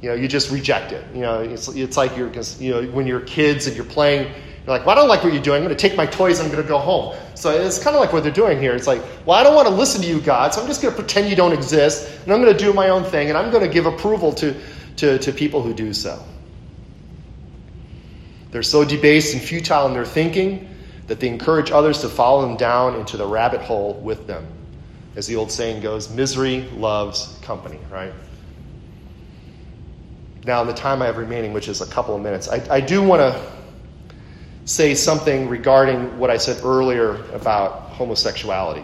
you 0.02 0.10
know, 0.10 0.16
you 0.16 0.28
just 0.28 0.52
reject 0.52 0.92
it. 0.92 1.06
You 1.14 1.22
know, 1.22 1.40
it's, 1.40 1.70
it's 1.70 1.96
like 1.96 2.18
you're, 2.18 2.32
you 2.60 2.72
know, 2.72 2.84
when 2.92 3.08
you're 3.08 3.22
kids 3.22 3.66
and 3.68 3.76
you're 3.78 3.86
playing, 3.86 4.32
you're 4.68 4.76
like, 4.76 4.86
well, 4.86 4.98
I 4.98 5.00
don't 5.00 5.08
like 5.08 5.24
what 5.24 5.32
you're 5.32 5.42
doing. 5.42 5.62
I'm 5.62 5.64
going 5.64 5.76
to 5.76 5.82
take 5.82 5.96
my 5.96 6.06
toys. 6.06 6.40
And 6.40 6.48
I'm 6.48 6.52
going 6.52 6.62
to 6.62 6.68
go 6.68 6.78
home. 6.78 7.16
So 7.36 7.52
it's 7.52 7.82
kind 7.82 7.96
of 7.96 8.02
like 8.02 8.12
what 8.12 8.24
they're 8.24 8.34
doing 8.34 8.60
here. 8.60 8.76
It's 8.76 8.86
like, 8.86 9.02
well, 9.26 9.40
I 9.40 9.44
don't 9.44 9.56
want 9.56 9.70
to 9.70 9.74
listen 9.74 10.02
to 10.02 10.08
you, 10.08 10.20
God, 10.20 10.54
so 10.54 10.60
I'm 10.60 10.68
just 10.68 10.82
going 10.82 10.94
to 10.94 11.00
pretend 11.00 11.30
you 11.30 11.38
don't 11.38 11.54
exist, 11.54 12.12
and 12.24 12.34
I'm 12.34 12.42
going 12.42 12.52
to 12.52 12.60
do 12.60 12.74
my 12.74 12.90
own 12.90 13.06
thing, 13.06 13.30
and 13.30 13.38
I'm 13.38 13.50
going 13.50 13.64
to 13.64 13.70
give 13.74 13.86
approval 13.86 14.34
to, 14.34 14.60
to, 14.98 15.20
to 15.20 15.32
people 15.32 15.62
who 15.62 15.74
do 15.74 15.94
so. 15.94 16.22
They're 18.52 18.64
so 18.64 18.84
debased 18.84 19.34
and 19.34 19.42
futile 19.42 19.88
in 19.88 19.94
their 19.94 20.06
thinking 20.06 20.68
that 21.08 21.22
they 21.22 21.30
encourage 21.30 21.72
others 21.72 22.02
to 22.02 22.10
follow 22.10 22.42
them 22.42 22.58
down 22.58 22.96
into 22.96 23.16
the 23.16 23.26
rabbit 23.26 23.62
hole 23.62 23.94
with 23.94 24.28
them. 24.28 24.46
As 25.16 25.28
the 25.28 25.38
old 25.38 25.50
saying 25.50 25.82
goes, 25.82 26.10
misery 26.10 26.68
loves 26.76 27.40
company, 27.42 27.80
right? 27.90 28.12
Now, 30.44 30.62
in 30.62 30.68
the 30.68 30.74
time 30.74 31.02
I 31.02 31.06
have 31.06 31.18
remaining, 31.18 31.54
which 31.54 31.70
is 31.70 31.80
a 31.80 31.88
couple 31.88 32.16
of 32.16 32.22
minutes, 32.22 32.50
I, 32.50 32.62
I 32.70 32.82
do 32.82 33.02
want 33.02 33.22
to 33.22 33.57
say 34.68 34.94
something 34.96 35.48
regarding 35.48 36.20
what 36.20 36.30
I 36.30 36.36
said 36.36 36.62
earlier 36.62 37.24
about 37.32 37.92
homosexuality. 37.92 38.84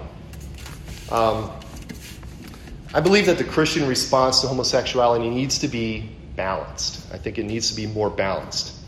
Um, 1.12 1.52
I 2.93 3.02
believe 3.02 3.26
that 3.26 3.38
the 3.38 3.43
Christian 3.43 3.86
response 3.86 4.39
to 4.41 4.48
homosexuality 4.48 5.30
needs 5.30 5.60
to 5.60 5.67
be 5.67 6.10
balanced. 6.38 7.13
I 7.13 7.17
think 7.17 7.38
it 7.38 7.43
needs 7.43 7.69
to 7.69 7.76
be 7.76 7.86
more 7.86 8.10
balanced. 8.10 8.80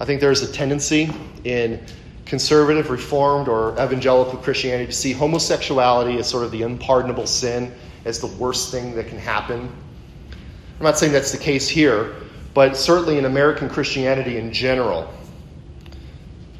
I 0.00 0.06
think 0.06 0.22
there's 0.22 0.40
a 0.40 0.50
tendency 0.50 1.12
in 1.44 1.84
conservative, 2.24 2.88
reformed, 2.88 3.46
or 3.46 3.72
evangelical 3.72 4.38
Christianity 4.38 4.86
to 4.86 4.92
see 4.92 5.12
homosexuality 5.12 6.18
as 6.18 6.26
sort 6.26 6.44
of 6.44 6.50
the 6.50 6.62
unpardonable 6.62 7.26
sin, 7.26 7.74
as 8.06 8.20
the 8.20 8.26
worst 8.26 8.70
thing 8.70 8.94
that 8.94 9.08
can 9.08 9.18
happen. 9.18 9.70
I'm 10.78 10.84
not 10.84 10.98
saying 10.98 11.12
that's 11.12 11.32
the 11.32 11.38
case 11.38 11.68
here, 11.68 12.14
but 12.54 12.74
certainly 12.74 13.18
in 13.18 13.26
American 13.26 13.68
Christianity 13.68 14.38
in 14.38 14.50
general. 14.50 15.12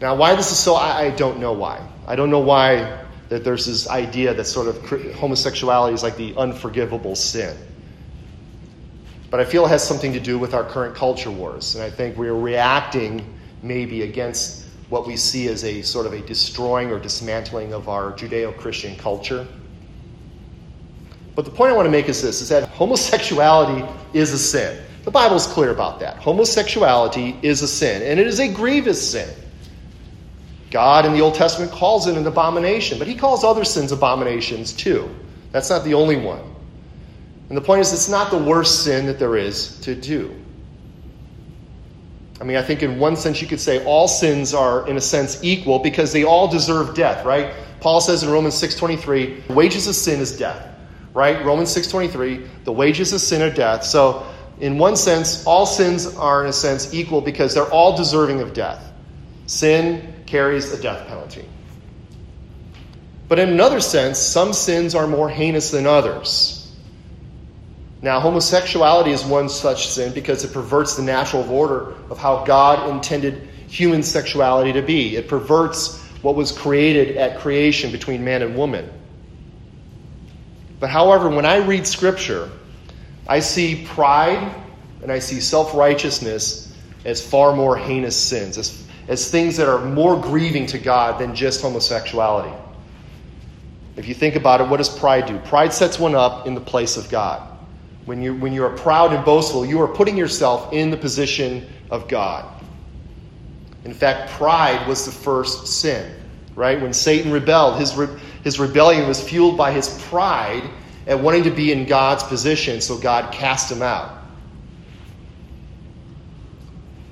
Now, 0.01 0.15
why 0.15 0.35
this 0.35 0.51
is 0.51 0.59
so, 0.59 0.75
I, 0.75 1.03
I 1.03 1.11
don't 1.11 1.39
know 1.39 1.53
why. 1.53 1.87
I 2.07 2.17
don't 2.17 2.31
know 2.31 2.41
why 2.41 3.05
that 3.29 3.45
there's 3.45 3.67
this 3.67 3.89
idea 3.89 4.35
that 4.35 4.45
sort 4.45 4.67
of 4.67 4.83
homosexuality 5.15 5.95
is 5.95 6.03
like 6.03 6.17
the 6.17 6.35
unforgivable 6.37 7.15
sin. 7.15 7.57
But 9.31 9.41
I 9.41 9.45
feel 9.45 9.65
it 9.65 9.69
has 9.69 9.87
something 9.87 10.13
to 10.13 10.21
do 10.21 10.39
with 10.39 10.55
our 10.55 10.65
current 10.65 10.97
culture 10.97 11.31
wars. 11.31 11.77
And 11.77 11.85
I 11.85 11.91
think 11.91 12.17
we're 12.17 12.35
reacting 12.35 13.25
maybe 13.63 14.03
against 14.03 14.67
what 14.89 15.07
we 15.07 15.17
see 15.17 15.49
as 15.49 15.65
a 15.65 15.83
sort 15.83 16.07
of 16.07 16.13
a 16.13 16.21
destroying 16.21 16.91
or 16.91 16.99
dismantling 16.99 17.73
of 17.73 17.89
our 17.89 18.13
Judeo 18.13 18.57
Christian 18.57 18.97
culture. 18.97 19.47
But 21.37 21.45
the 21.45 21.51
point 21.53 21.73
I 21.73 21.77
want 21.77 21.87
to 21.87 21.91
make 21.91 22.09
is 22.09 22.21
this 22.21 22.41
is 22.41 22.49
that 22.49 22.69
homosexuality 22.71 23.87
is 24.13 24.33
a 24.33 24.39
sin. 24.39 24.83
The 25.05 25.13
Bible 25.13 25.37
is 25.37 25.47
clear 25.47 25.71
about 25.71 26.01
that. 26.01 26.17
Homosexuality 26.17 27.37
is 27.43 27.63
a 27.63 27.69
sin, 27.69 28.03
and 28.03 28.19
it 28.19 28.27
is 28.27 28.41
a 28.41 28.53
grievous 28.53 29.13
sin. 29.13 29.29
God 30.71 31.05
in 31.05 31.13
the 31.13 31.21
Old 31.21 31.35
Testament 31.35 31.73
calls 31.73 32.07
it 32.07 32.17
an 32.17 32.27
abomination, 32.27 32.99
but 32.99 33.09
he 33.09 33.15
calls 33.15 33.43
other 33.43 33.65
sins 33.65 33.93
abominations 33.93 34.73
too. 34.73 35.09
That's 35.53 35.69
not 35.69 35.85
the 35.85 35.95
only 35.95 36.17
one. 36.17 36.43
And 37.49 37.57
the 37.57 37.61
point 37.63 37.81
is, 37.81 37.93
it's 37.93 38.09
not 38.09 38.31
the 38.31 38.39
worst 38.39 38.85
sin 38.85 39.07
that 39.07 39.19
there 39.19 39.37
is 39.37 39.81
to 39.81 39.95
do. 39.97 40.35
I 42.41 42.45
mean, 42.45 42.57
I 42.57 42.63
think 42.63 42.83
in 42.83 42.99
one 42.99 43.17
sense 43.17 43.43
you 43.43 43.49
could 43.49 43.61
say 43.61 43.85
all 43.85 44.09
sins 44.09 44.55
are, 44.55 44.89
in 44.89 44.97
a 44.97 45.01
sense, 45.01 45.43
equal 45.43 45.81
because 45.81 46.13
they 46.13 46.25
all 46.25 46.49
deserve 46.49 46.95
death, 46.95 47.25
right? 47.27 47.53
Paul 47.81 48.01
says 48.01 48.23
in 48.23 48.31
Romans 48.31 48.55
6.23, 48.55 49.49
the 49.49 49.53
wages 49.53 49.89
of 49.89 49.95
sin 49.95 50.21
is 50.21 50.37
death, 50.37 50.67
right? 51.13 51.45
Romans 51.45 51.75
6.23, 51.75 52.65
the 52.65 52.73
wages 52.73 53.13
of 53.13 53.21
sin 53.21 53.43
are 53.43 53.53
death. 53.53 53.85
So, 53.85 54.27
in 54.61 54.79
one 54.79 54.95
sense, 54.95 55.45
all 55.47 55.67
sins 55.67 56.07
are, 56.17 56.43
in 56.43 56.49
a 56.49 56.53
sense, 56.53 56.95
equal 56.95 57.21
because 57.21 57.55
they're 57.55 57.71
all 57.71 57.97
deserving 57.97 58.41
of 58.41 58.53
death. 58.53 58.93
Sin 59.47 60.10
carries 60.31 60.73
a 60.73 60.81
death 60.81 61.07
penalty. 61.09 61.45
But 63.29 63.39
in 63.39 63.51
another 63.51 63.81
sense, 63.81 64.19
some 64.19 64.53
sins 64.53 64.95
are 64.95 65.07
more 65.07 65.29
heinous 65.29 65.71
than 65.71 65.87
others. 65.87 66.57
Now, 68.03 68.21
homosexuality 68.21 69.11
is 69.11 69.25
one 69.25 69.49
such 69.49 69.89
sin 69.89 70.15
because 70.15 70.43
it 70.43 70.53
perverts 70.53 70.97
the 70.97 71.03
natural 71.03 71.49
order 71.51 71.95
of 72.09 72.19
how 72.19 72.45
God 72.45 72.89
intended 72.91 73.49
human 73.69 74.03
sexuality 74.03 74.73
to 74.73 74.83
be. 74.83 75.17
It 75.17 75.29
perverts 75.29 76.01
what 76.23 76.35
was 76.35 76.51
created 76.51 77.17
at 77.17 77.41
creation 77.41 77.93
between 77.93 78.25
man 78.25 78.43
and 78.43 78.57
woman. 78.57 78.91
But 80.79 80.91
however, 80.91 81.29
when 81.29 81.45
I 81.45 81.59
read 81.59 81.87
Scripture, 81.87 82.51
I 83.29 83.41
see 83.41 83.85
pride 83.87 84.55
and 85.03 85.13
I 85.13 85.19
see 85.19 85.41
self 85.41 85.75
righteousness 85.75 86.75
as 87.05 87.25
far 87.25 87.55
more 87.55 87.77
heinous 87.77 88.17
sins, 88.17 88.59
as, 88.59 88.87
as 89.11 89.29
things 89.29 89.57
that 89.57 89.69
are 89.69 89.85
more 89.85 90.19
grieving 90.19 90.67
to 90.67 90.79
God 90.79 91.21
than 91.21 91.35
just 91.35 91.61
homosexuality. 91.61 92.57
If 93.97 94.07
you 94.07 94.15
think 94.15 94.37
about 94.37 94.61
it, 94.61 94.69
what 94.69 94.77
does 94.77 94.89
pride 94.89 95.27
do? 95.27 95.37
Pride 95.41 95.73
sets 95.73 95.99
one 95.99 96.15
up 96.15 96.47
in 96.47 96.55
the 96.55 96.61
place 96.61 96.97
of 96.97 97.11
God. 97.11 97.43
When 98.05 98.23
you, 98.23 98.37
when 98.37 98.53
you 98.53 98.65
are 98.65 98.71
proud 98.71 99.13
and 99.13 99.25
boastful, 99.25 99.67
you 99.67 99.83
are 99.83 99.89
putting 99.89 100.17
yourself 100.17 100.73
in 100.73 100.91
the 100.91 100.97
position 100.97 101.69
of 101.91 102.07
God. 102.07 102.47
In 103.85 103.93
fact, 103.93 104.31
pride 104.31 104.87
was 104.87 105.05
the 105.05 105.11
first 105.11 105.67
sin, 105.67 106.15
right? 106.55 106.81
When 106.81 106.93
Satan 106.93 107.33
rebelled, 107.33 107.81
his, 107.81 107.97
re- 107.97 108.17
his 108.45 108.61
rebellion 108.61 109.09
was 109.09 109.21
fueled 109.21 109.59
by 109.59 109.73
his 109.73 110.01
pride 110.05 110.63
at 111.09 111.19
wanting 111.19 111.43
to 111.43 111.51
be 111.51 111.73
in 111.73 111.85
God's 111.85 112.23
position, 112.23 112.81
so 112.81 112.97
God 112.97 113.33
cast 113.33 113.73
him 113.73 113.83
out. 113.83 114.20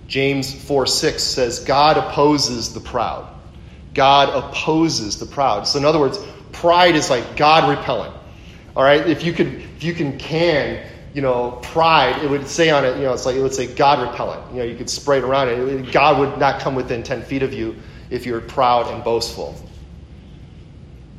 James 0.09 0.53
4 0.65 0.87
6 0.87 1.23
says, 1.23 1.61
God 1.61 1.97
opposes 1.97 2.75
the 2.75 2.81
proud. 2.81 3.29
God 3.95 4.31
opposes 4.31 5.19
the 5.19 5.27
proud. 5.27 5.67
So, 5.69 5.79
in 5.79 5.85
other 5.85 6.01
words, 6.01 6.19
pride 6.53 6.97
is 6.97 7.11
like 7.11 7.37
God 7.37 7.69
repellent. 7.69 8.15
All 8.75 8.83
right, 8.83 9.07
if 9.07 9.23
you 9.23 9.33
could, 9.33 9.49
if 9.49 9.85
you 9.85 9.93
can 9.93 10.19
can, 10.19 10.85
you 11.15 11.21
know, 11.21 11.53
pride, 11.63 12.23
it 12.23 12.31
would 12.31 12.47
say 12.49 12.71
on 12.71 12.85
it, 12.85 12.97
you 12.97 13.03
know, 13.03 13.13
it's 13.13 13.27
like 13.27 13.37
it 13.37 13.43
would 13.43 13.55
say 13.55 13.67
God 13.67 14.09
repellent. 14.09 14.53
You 14.53 14.59
know, 14.59 14.65
you 14.65 14.77
could 14.77 14.89
spray 14.91 15.19
it 15.19 15.25
around 15.25 15.49
it. 15.49 15.93
God 15.93 16.19
would 16.19 16.39
not 16.39 16.61
come 16.61 16.75
within 16.75 17.03
ten 17.03 17.23
feet 17.23 17.43
of 17.43 17.53
you 17.53 17.77
if 18.11 18.25
you're 18.25 18.41
proud 18.41 18.93
and 18.93 19.05
boastful. 19.05 19.57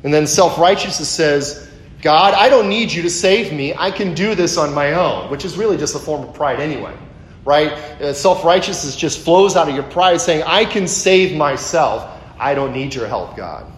And 0.02 0.12
then 0.12 0.26
self 0.26 0.58
righteousness 0.58 1.08
says, 1.08 1.70
God, 2.02 2.34
I 2.34 2.48
don't 2.48 2.68
need 2.68 2.90
you 2.90 3.02
to 3.02 3.10
save 3.10 3.52
me. 3.52 3.74
I 3.74 3.90
can 3.90 4.14
do 4.14 4.34
this 4.34 4.56
on 4.56 4.72
my 4.72 4.94
own, 4.94 5.30
which 5.30 5.44
is 5.44 5.56
really 5.56 5.76
just 5.76 5.94
a 5.94 5.98
form 5.98 6.22
of 6.22 6.34
pride 6.34 6.60
anyway, 6.60 6.96
right? 7.44 7.72
Uh, 7.72 8.12
self 8.12 8.44
righteousness 8.44 8.96
just 8.96 9.20
flows 9.20 9.56
out 9.56 9.68
of 9.68 9.74
your 9.74 9.84
pride 9.84 10.20
saying, 10.20 10.42
I 10.44 10.64
can 10.64 10.86
save 10.86 11.36
myself. 11.36 12.08
I 12.38 12.54
don't 12.54 12.72
need 12.72 12.94
your 12.94 13.06
help, 13.06 13.36
God. 13.36 13.70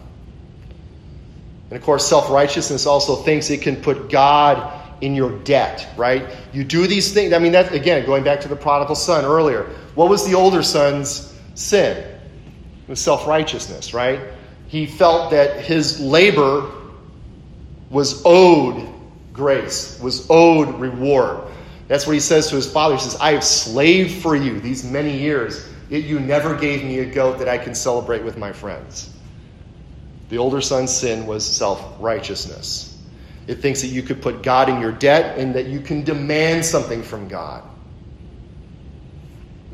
And 1.70 1.78
of 1.78 1.82
course, 1.84 2.06
self 2.06 2.30
righteousness 2.30 2.86
also 2.86 3.16
thinks 3.16 3.50
it 3.50 3.62
can 3.62 3.76
put 3.76 4.10
God 4.10 4.80
in 5.00 5.14
your 5.14 5.36
debt, 5.40 5.88
right? 5.96 6.28
You 6.52 6.64
do 6.64 6.86
these 6.86 7.12
things. 7.12 7.32
I 7.32 7.38
mean, 7.38 7.52
that 7.52 7.72
again, 7.72 8.06
going 8.06 8.22
back 8.24 8.40
to 8.42 8.48
the 8.48 8.56
prodigal 8.56 8.94
son 8.94 9.24
earlier. 9.24 9.64
What 9.94 10.08
was 10.08 10.26
the 10.26 10.34
older 10.34 10.62
son's 10.62 11.36
sin? 11.54 11.96
It 11.96 12.88
was 12.88 13.00
self 13.00 13.26
righteousness, 13.26 13.94
right? 13.94 14.20
He 14.68 14.86
felt 14.86 15.32
that 15.32 15.60
his 15.60 16.00
labor 16.00 16.70
was 17.90 18.22
owed 18.24 18.88
grace, 19.32 19.98
was 20.00 20.26
owed 20.30 20.80
reward. 20.80 21.48
That's 21.92 22.06
what 22.06 22.14
he 22.14 22.20
says 22.20 22.48
to 22.48 22.56
his 22.56 22.66
father. 22.72 22.94
He 22.94 23.02
says, 23.02 23.16
I 23.16 23.32
have 23.32 23.44
slaved 23.44 24.22
for 24.22 24.34
you 24.34 24.58
these 24.60 24.82
many 24.82 25.18
years, 25.18 25.68
yet 25.90 26.04
you 26.04 26.20
never 26.20 26.54
gave 26.54 26.82
me 26.82 27.00
a 27.00 27.04
goat 27.04 27.38
that 27.40 27.48
I 27.48 27.58
can 27.58 27.74
celebrate 27.74 28.24
with 28.24 28.38
my 28.38 28.50
friends. 28.50 29.10
The 30.30 30.38
older 30.38 30.62
son's 30.62 30.90
sin 30.90 31.26
was 31.26 31.44
self 31.44 32.00
righteousness. 32.00 32.98
It 33.46 33.56
thinks 33.56 33.82
that 33.82 33.88
you 33.88 34.02
could 34.02 34.22
put 34.22 34.42
God 34.42 34.70
in 34.70 34.80
your 34.80 34.90
debt 34.90 35.38
and 35.38 35.54
that 35.54 35.66
you 35.66 35.80
can 35.80 36.02
demand 36.02 36.64
something 36.64 37.02
from 37.02 37.28
God. 37.28 37.62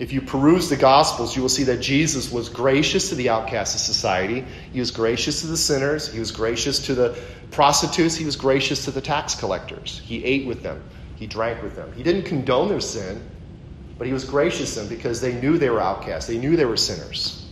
If 0.01 0.13
you 0.13 0.21
peruse 0.21 0.69
the 0.69 0.77
Gospels, 0.77 1.37
you 1.37 1.43
will 1.43 1.49
see 1.49 1.65
that 1.65 1.79
Jesus 1.79 2.33
was 2.33 2.49
gracious 2.49 3.11
to 3.11 3.15
the 3.15 3.29
outcasts 3.29 3.77
of 3.77 3.81
society. 3.81 4.45
He 4.73 4.81
was 4.81 4.91
gracious 4.91 5.43
to 5.43 5.47
the 5.47 5.57
sinners. 5.57 6.13
He 6.13 6.19
was 6.19 6.33
gracious 6.33 6.85
to 6.87 6.97
the 6.97 7.17
prostitutes. 7.53 8.17
He 8.17 8.25
was 8.25 8.35
gracious 8.35 8.87
to 8.87 8.91
the 8.91 9.01
tax 9.01 9.37
collectors. 9.37 10.03
He 10.05 10.25
ate 10.25 10.49
with 10.49 10.65
them. 10.65 10.83
He 11.19 11.27
drank 11.27 11.63
with 11.63 11.75
them. 11.75 11.93
He 11.95 12.05
didn't 12.05 12.23
condone 12.23 12.69
their 12.69 12.81
sin, 12.81 13.21
but 13.99 14.07
he 14.07 14.13
was 14.13 14.25
gracious 14.25 14.75
to 14.75 14.81
them 14.81 14.89
because 14.89 15.21
they 15.21 15.35
knew 15.41 15.59
they 15.59 15.69
were 15.69 15.81
outcasts. 15.81 16.29
They 16.29 16.39
knew 16.39 16.57
they 16.57 16.65
were 16.65 16.77
sinners. 16.77 17.45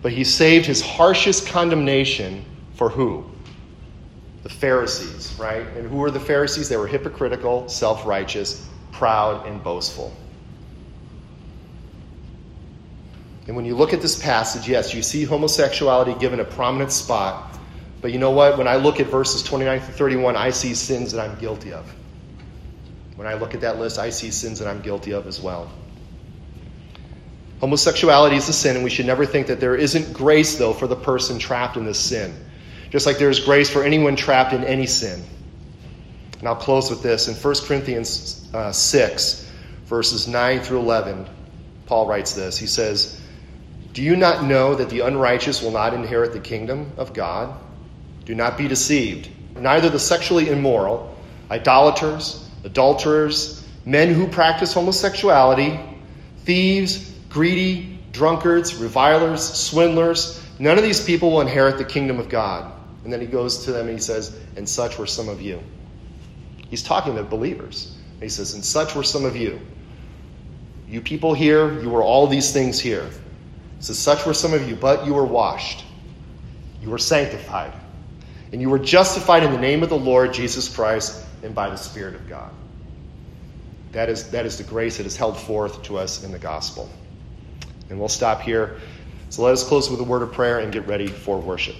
But 0.00 0.12
he 0.12 0.22
saved 0.22 0.66
his 0.66 0.80
harshest 0.80 1.48
condemnation 1.48 2.44
for 2.74 2.88
who? 2.88 3.24
The 4.44 4.50
Pharisees, 4.50 5.34
right? 5.38 5.66
And 5.76 5.88
who 5.88 5.96
were 5.96 6.10
the 6.10 6.20
Pharisees? 6.20 6.68
They 6.68 6.76
were 6.76 6.86
hypocritical, 6.86 7.68
self 7.68 8.06
righteous, 8.06 8.68
proud, 8.92 9.44
and 9.46 9.64
boastful. 9.64 10.14
And 13.46 13.56
when 13.56 13.64
you 13.64 13.74
look 13.74 13.92
at 13.92 14.00
this 14.00 14.22
passage, 14.22 14.68
yes, 14.68 14.94
you 14.94 15.02
see 15.02 15.24
homosexuality 15.24 16.14
given 16.14 16.38
a 16.38 16.44
prominent 16.44 16.92
spot. 16.92 17.53
But 18.04 18.12
you 18.12 18.18
know 18.18 18.32
what? 18.32 18.58
When 18.58 18.68
I 18.68 18.76
look 18.76 19.00
at 19.00 19.06
verses 19.06 19.42
29 19.42 19.80
through 19.80 19.94
31, 19.94 20.36
I 20.36 20.50
see 20.50 20.74
sins 20.74 21.12
that 21.12 21.26
I'm 21.26 21.38
guilty 21.38 21.72
of. 21.72 21.90
When 23.16 23.26
I 23.26 23.32
look 23.32 23.54
at 23.54 23.62
that 23.62 23.78
list, 23.78 23.98
I 23.98 24.10
see 24.10 24.30
sins 24.30 24.58
that 24.58 24.68
I'm 24.68 24.82
guilty 24.82 25.14
of 25.14 25.26
as 25.26 25.40
well. 25.40 25.72
Homosexuality 27.60 28.36
is 28.36 28.46
a 28.50 28.52
sin, 28.52 28.76
and 28.76 28.84
we 28.84 28.90
should 28.90 29.06
never 29.06 29.24
think 29.24 29.46
that 29.46 29.58
there 29.58 29.74
isn't 29.74 30.12
grace, 30.12 30.56
though, 30.56 30.74
for 30.74 30.86
the 30.86 30.96
person 30.96 31.38
trapped 31.38 31.78
in 31.78 31.86
this 31.86 31.98
sin. 31.98 32.34
Just 32.90 33.06
like 33.06 33.16
there 33.16 33.30
is 33.30 33.40
grace 33.40 33.70
for 33.70 33.82
anyone 33.82 34.16
trapped 34.16 34.52
in 34.52 34.64
any 34.64 34.86
sin. 34.86 35.24
And 36.40 36.46
I'll 36.46 36.56
close 36.56 36.90
with 36.90 37.02
this. 37.02 37.28
In 37.28 37.34
1 37.34 37.54
Corinthians 37.66 38.50
uh, 38.52 38.70
6, 38.70 39.50
verses 39.86 40.28
9 40.28 40.60
through 40.60 40.80
11, 40.80 41.26
Paul 41.86 42.06
writes 42.06 42.34
this. 42.34 42.58
He 42.58 42.66
says, 42.66 43.18
Do 43.94 44.02
you 44.02 44.14
not 44.14 44.44
know 44.44 44.74
that 44.74 44.90
the 44.90 45.00
unrighteous 45.00 45.62
will 45.62 45.70
not 45.70 45.94
inherit 45.94 46.34
the 46.34 46.40
kingdom 46.40 46.92
of 46.98 47.14
God? 47.14 47.63
Do 48.24 48.34
not 48.34 48.56
be 48.56 48.68
deceived. 48.68 49.28
Neither 49.56 49.88
the 49.88 49.98
sexually 49.98 50.48
immoral, 50.48 51.16
idolaters, 51.50 52.48
adulterers, 52.64 53.66
men 53.84 54.12
who 54.12 54.26
practice 54.26 54.72
homosexuality, 54.72 55.78
thieves, 56.44 57.12
greedy, 57.28 57.98
drunkards, 58.12 58.74
revilers, 58.76 59.42
swindlers. 59.42 60.42
None 60.58 60.78
of 60.78 60.84
these 60.84 61.04
people 61.04 61.32
will 61.32 61.40
inherit 61.40 61.78
the 61.78 61.84
kingdom 61.84 62.18
of 62.18 62.28
God. 62.28 62.72
And 63.04 63.12
then 63.12 63.20
he 63.20 63.26
goes 63.26 63.64
to 63.64 63.72
them 63.72 63.88
and 63.88 63.98
he 63.98 64.02
says, 64.02 64.38
And 64.56 64.68
such 64.68 64.98
were 64.98 65.06
some 65.06 65.28
of 65.28 65.42
you. 65.42 65.62
He's 66.70 66.82
talking 66.82 67.16
to 67.16 67.22
believers. 67.22 67.96
He 68.20 68.28
says, 68.28 68.54
And 68.54 68.64
such 68.64 68.94
were 68.94 69.02
some 69.02 69.24
of 69.24 69.36
you. 69.36 69.60
You 70.88 71.00
people 71.00 71.34
here, 71.34 71.80
you 71.80 71.90
were 71.90 72.02
all 72.02 72.26
these 72.26 72.52
things 72.52 72.80
here. 72.80 73.08
He 73.78 73.84
says, 73.84 73.98
Such 73.98 74.24
were 74.24 74.34
some 74.34 74.54
of 74.54 74.66
you, 74.68 74.76
but 74.76 75.04
you 75.06 75.12
were 75.12 75.24
washed. 75.24 75.84
You 76.80 76.90
were 76.90 76.98
sanctified. 76.98 77.74
And 78.54 78.62
you 78.62 78.70
were 78.70 78.78
justified 78.78 79.42
in 79.42 79.50
the 79.50 79.58
name 79.58 79.82
of 79.82 79.88
the 79.88 79.98
Lord 79.98 80.32
Jesus 80.32 80.72
Christ 80.72 81.20
and 81.42 81.56
by 81.56 81.70
the 81.70 81.76
Spirit 81.76 82.14
of 82.14 82.28
God. 82.28 82.52
That 83.90 84.08
is, 84.08 84.30
that 84.30 84.46
is 84.46 84.58
the 84.58 84.62
grace 84.62 84.98
that 84.98 85.06
is 85.06 85.16
held 85.16 85.36
forth 85.36 85.82
to 85.82 85.98
us 85.98 86.22
in 86.22 86.30
the 86.30 86.38
gospel. 86.38 86.88
And 87.90 87.98
we'll 87.98 88.08
stop 88.08 88.42
here. 88.42 88.78
So 89.30 89.42
let 89.42 89.54
us 89.54 89.66
close 89.66 89.90
with 89.90 89.98
a 89.98 90.04
word 90.04 90.22
of 90.22 90.32
prayer 90.32 90.60
and 90.60 90.72
get 90.72 90.86
ready 90.86 91.08
for 91.08 91.40
worship. 91.40 91.74